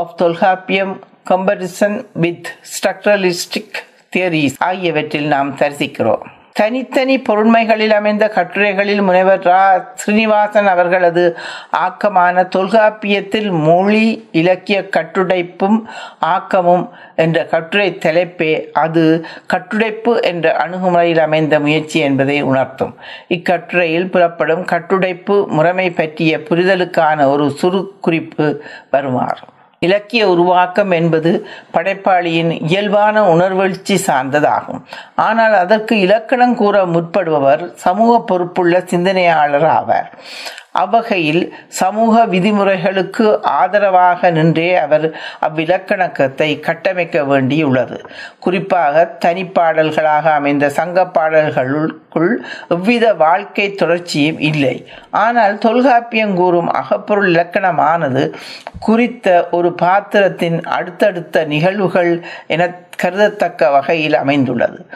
[0.00, 0.94] of Tolkappiyam
[1.28, 3.78] comparison with structuralistic
[4.16, 6.22] theories ஆகியவற்றில் நாம் தரிசிக்கிறோம்.
[6.52, 9.84] தனித்தனி பொருண்மைகளில் அமைந்த கட்டுரைகளில் முனைவர் ரா.
[9.94, 11.36] ஸ்ரீனிவாசன் அவர்களது
[11.72, 15.82] ஆக்கமான தொல்காப்பியத்தில் மொழி இலக்கிய கட்டுடைப்பும்
[16.18, 22.96] ஆக்கமும் என்ற கட்டுரை தலைப்பே அது கட்டுடைப்பு என்ற அணுகுமுறையில் அமைந்த முயற்சி என்பதை உணர்த்தும்.
[23.28, 29.46] இக்கட்டுரையில் புறப்படும் கட்டுடைப்பு முறைமை பற்றிய புரிதலுக்கான ஒரு சுரு குறிப்பு வருமாறு.
[29.86, 31.30] இலக்கிய உருவாக்கம் என்பது
[31.74, 34.80] படைப்பாளியின் இயல்பான உணர்வெழுச்சி சார்ந்ததாகும்.
[35.26, 40.10] ஆனால் அதற்கு இலக்கணம் கூற முற்படுபவர் சமூக பொறுப்புள்ள சிந்தனையாளர் ஆவார்.
[40.72, 45.06] அவ்வகையில் சமூக விதிமுறைகளுக்கு ஆதரவாக நின்றே அவர்
[45.46, 47.98] அவ்விலக்கணக்கத்தை கட்டமைக்க வேண்டியுள்ளது.
[48.38, 52.32] குறிப்பாக தனிப்பாடல்களாக அமைந்த சங்க பாடல்களுக்குள்
[52.68, 54.88] எவ்வித வாழ்க்கை தொடர்ச்சியும் இல்லை.
[55.10, 58.32] ஆனால் தொல்காப்பியம் கூறும் அகப்பொருள் இலக்கணமானது
[58.80, 62.70] குறித்த ஒரு பாத்திரத்தின் அடுத்தடுத்த நிகழ்வுகள் என
[63.02, 64.86] கருதத்தக்க வகையில் அமைந்துள்ளது.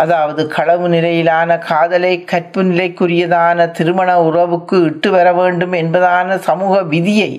[0.00, 7.30] அதாவது களவு நிலையிலான காதலை கற்பு நிலைக்குரியதான திருமண உறவுக்கு இட்டு வர வேண்டும் என்பதான சமூக விதியை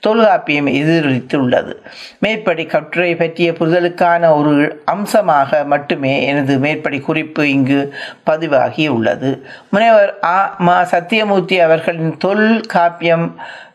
[0.00, 1.74] தொல்காப்பியம் எதிரொலித்துள்ளது.
[2.18, 7.80] மேற்படி கட்டுரை பற்றிய புரிதலுக்கான ஒரு அம்சமாக மட்டுமே எனது மேற்படி குறிப்பு இங்கு
[8.24, 9.30] பதிவாகி உள்ளது
[9.70, 10.38] முனைவர் ஆ.
[10.58, 10.76] மா.
[10.84, 13.26] சத்தியமூர்த்தி அவர்களின் தொல்காப்பியம்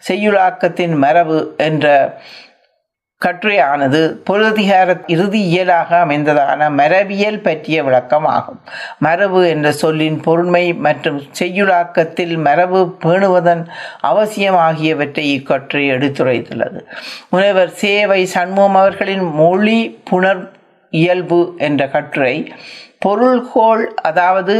[0.07, 1.85] செய்யுளாக்கத்தின் மரபு என்ற
[3.21, 8.59] கட்டுரையானது பொருளதிகார இறுதி இயலாக அமைந்ததான மரபியல் பற்றிய விளக்கம் ஆகும்
[8.99, 13.63] மரபு என்ற சொல்லின் பொருண்மை மற்றும் செய்யுளாக்கத்தில் மரபு பேணுவதன்
[14.01, 16.79] அவசியம் ஆகியவற்றை இக்கட்டுரை எடுத்துரைத்துள்ளது.
[17.29, 19.79] முனைவர் சேவை சண்முகம் அவர்களின் மொழி
[20.11, 20.43] புணர்
[20.93, 22.35] இயல்பு என்ற கட்டுரை
[22.99, 24.55] பொருள்கோள் அதாவது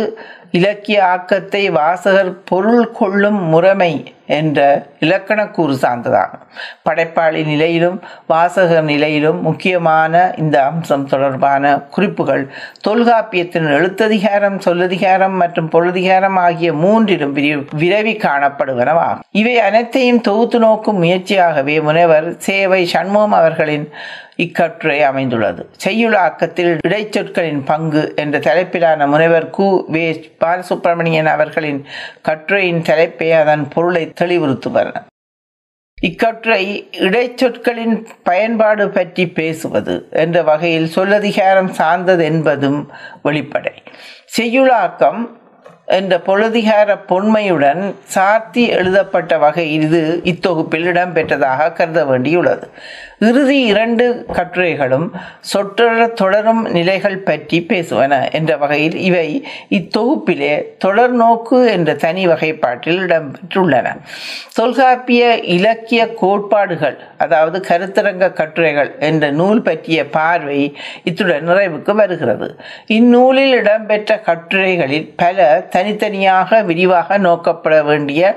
[0.51, 3.93] இலக்கிய ஆக்கத்தை வாசகர் பொருள் கொள்ளும் முறைமை
[4.27, 6.45] என்ற இலக்கணக்கூறு சார்ந்ததாகும்.
[6.83, 12.47] படைப்பாளி நிலையிலும் வாசகர் நிலையிலும் முக்கியமான இந்த அம்சம் தொடர்பான குறிப்புகள்
[12.87, 17.35] தொல்காப்பியத்தின் எழுத்ததிகாரம் சொல்லதிகாரம் மற்றும் பொருளதிகாரம் ஆகிய மூன்றிலும்
[17.77, 19.19] விரவி காணப்படுவனவாகும்.
[19.31, 23.89] இவை அனைத்தையும் தொகுத்து நோக்கும் முயற்சியாகவே முனைவர் சேவை சண்முகம் அவர்களின்
[24.37, 25.69] இக்கட்டுரை அமைந்துள்ளது.
[25.85, 29.83] செய்யுளாக்கத்தில் இடைச்சொற்களின் பங்கு என்ற தலைப்பிலான முனைவர் கு.
[29.87, 30.31] வே.
[30.45, 31.85] பாலசுப்பிரமணியன் அவர்களின்
[32.21, 34.91] கட்டுரையின் தலைப்பே அதன் பொருளை தெளிவுறுத்துவர்.
[36.01, 42.91] இக்கட்டுரை இடைச்சொற்களின் பயன்பாடு பற்றி பேசுவது என்ற வகையில் சொல்லதிகாரம் சார்ந்தது என்பதும்
[43.23, 43.73] வெளிப்படை.
[44.37, 45.21] செய்யுளாக்கம்
[45.85, 52.65] என்ற பொழுதிகார பொன்மையுடன் சார்த்தி எழுதப்பட்ட வகை இது இத்தொகுப்பில் இடம்பெற்றதாக கருத வேண்டியுள்ளது.
[53.19, 55.05] இறுதி இரண்டு கட்டுரைகளும்
[55.41, 63.87] சொற்றொடர் தொடரும் நிலைகள் பற்றி பேசுவன என்ற வகையில் இவை இத்தொகுப்பிலே தொடர் நோக்கு என்ற தனி வகைப்பாட்டில் இடம்பெற்றுள்ளன.
[64.53, 70.59] தொல்காப்பிய இலக்கிய கோட்பாடுகள் அதாவது கருத்தரங்க கட்டுரைகள் என்ற நூல் பற்றிய பார்வை
[71.03, 72.49] இத்துடன் நிறைவுக்கு வருகிறது.
[72.87, 78.35] இந்நூலில் இடம்பெற்ற கட்டுரைகளில் பல தனித்தனியாக விரிவாக நோக்கப்பட வேண்டிய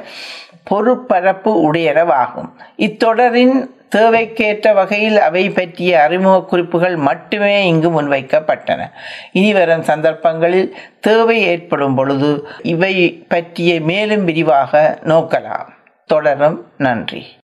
[0.71, 2.51] பொறுப்பரப்பு உடையனவாகும்.
[2.77, 3.55] இத்தொடரின்
[3.97, 8.91] தேவைக்கேற்ற வகையில் அவை பற்றிய அறிமுக குறிப்புகள் மட்டுமே இங்கு முன்வைக்கப்பட்டன.
[9.33, 15.67] இனிவரும் சந்தர்ப்பங்களில் தேவை ஏற்படும் பொழுது இவை பற்றிய மேலும் விரிவாக நோக்கலாம்.
[16.07, 16.67] தொடரும்.
[16.79, 17.39] நன்றி.